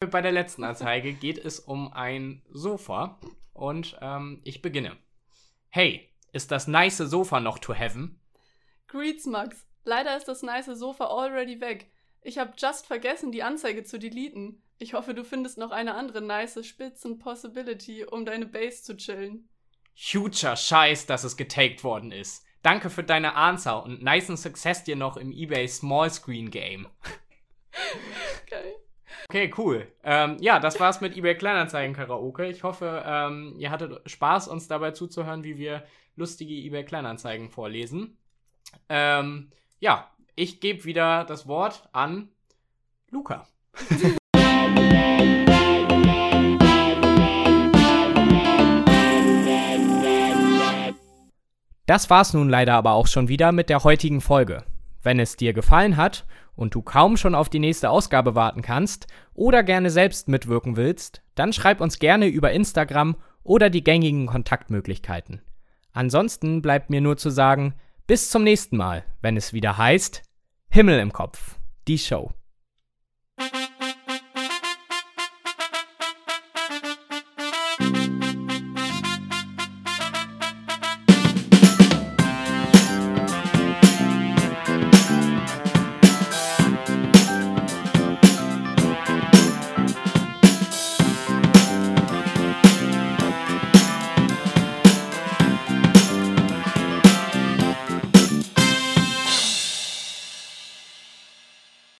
Bei 0.10 0.22
der 0.22 0.32
letzten 0.32 0.64
Anzeige 0.64 1.12
geht 1.12 1.38
es 1.38 1.60
um 1.60 1.92
ein 1.92 2.42
Sofa 2.50 3.18
und 3.52 3.98
ähm, 4.00 4.40
ich 4.44 4.62
beginne. 4.62 4.96
Hey, 5.68 6.10
ist 6.32 6.50
das 6.50 6.66
nice 6.66 6.96
Sofa 6.96 7.40
noch 7.40 7.58
to 7.58 7.74
heaven? 7.74 8.18
Greets, 8.88 9.26
Max. 9.26 9.66
Leider 9.84 10.16
ist 10.16 10.28
das 10.28 10.42
nice 10.42 10.66
Sofa 10.66 11.06
already 11.06 11.60
weg. 11.60 11.90
Ich 12.22 12.38
habe 12.38 12.54
just 12.56 12.86
vergessen, 12.86 13.32
die 13.32 13.42
Anzeige 13.42 13.84
zu 13.84 13.98
deleten. 13.98 14.62
Ich 14.78 14.94
hoffe, 14.94 15.12
du 15.12 15.24
findest 15.24 15.58
noch 15.58 15.72
eine 15.72 15.94
andere 15.94 16.22
nice 16.22 16.66
Spitzen-Possibility, 16.66 18.04
um 18.04 18.24
deine 18.24 18.46
Base 18.46 18.82
zu 18.82 18.96
chillen. 18.96 19.48
Huger 19.94 20.56
Scheiß, 20.56 21.06
dass 21.06 21.24
es 21.24 21.36
getaked 21.36 21.84
worden 21.84 22.12
ist. 22.12 22.45
Danke 22.66 22.90
für 22.90 23.04
deine 23.04 23.36
Answer 23.36 23.84
und 23.84 24.02
nicen 24.02 24.36
Success 24.36 24.82
dir 24.82 24.96
noch 24.96 25.16
im 25.16 25.30
eBay 25.30 25.68
Small 25.68 26.10
Screen 26.10 26.50
Game. 26.50 26.88
Geil. 28.50 28.74
Okay, 29.28 29.54
cool. 29.56 29.86
Ähm, 30.02 30.36
ja, 30.40 30.58
das 30.58 30.80
war's 30.80 31.00
mit 31.00 31.16
eBay 31.16 31.36
Kleinanzeigen 31.36 31.94
Karaoke. 31.94 32.46
Ich 32.46 32.64
hoffe, 32.64 33.04
ähm, 33.06 33.54
ihr 33.56 33.70
hattet 33.70 34.10
Spaß, 34.10 34.48
uns 34.48 34.66
dabei 34.66 34.90
zuzuhören, 34.90 35.44
wie 35.44 35.58
wir 35.58 35.84
lustige 36.16 36.54
eBay 36.54 36.84
Kleinanzeigen 36.84 37.50
vorlesen. 37.50 38.18
Ähm, 38.88 39.52
ja, 39.78 40.10
ich 40.34 40.58
gebe 40.58 40.84
wieder 40.86 41.22
das 41.22 41.46
Wort 41.46 41.88
an 41.92 42.30
Luca. 43.12 43.46
Das 51.86 52.10
war's 52.10 52.34
nun 52.34 52.48
leider 52.48 52.74
aber 52.74 52.92
auch 52.92 53.06
schon 53.06 53.28
wieder 53.28 53.52
mit 53.52 53.70
der 53.70 53.84
heutigen 53.84 54.20
Folge. 54.20 54.64
Wenn 55.02 55.20
es 55.20 55.36
dir 55.36 55.52
gefallen 55.52 55.96
hat 55.96 56.26
und 56.56 56.74
du 56.74 56.82
kaum 56.82 57.16
schon 57.16 57.36
auf 57.36 57.48
die 57.48 57.60
nächste 57.60 57.90
Ausgabe 57.90 58.34
warten 58.34 58.60
kannst 58.60 59.06
oder 59.34 59.62
gerne 59.62 59.90
selbst 59.90 60.28
mitwirken 60.28 60.76
willst, 60.76 61.22
dann 61.36 61.52
schreib 61.52 61.80
uns 61.80 62.00
gerne 62.00 62.26
über 62.26 62.50
Instagram 62.50 63.16
oder 63.44 63.70
die 63.70 63.84
gängigen 63.84 64.26
Kontaktmöglichkeiten. 64.26 65.42
Ansonsten 65.92 66.60
bleibt 66.60 66.90
mir 66.90 67.00
nur 67.00 67.16
zu 67.16 67.30
sagen, 67.30 67.74
bis 68.08 68.30
zum 68.30 68.42
nächsten 68.42 68.76
Mal, 68.76 69.04
wenn 69.22 69.36
es 69.36 69.52
wieder 69.52 69.78
heißt 69.78 70.22
Himmel 70.68 70.98
im 70.98 71.12
Kopf, 71.12 71.56
die 71.86 71.98
Show. 71.98 72.32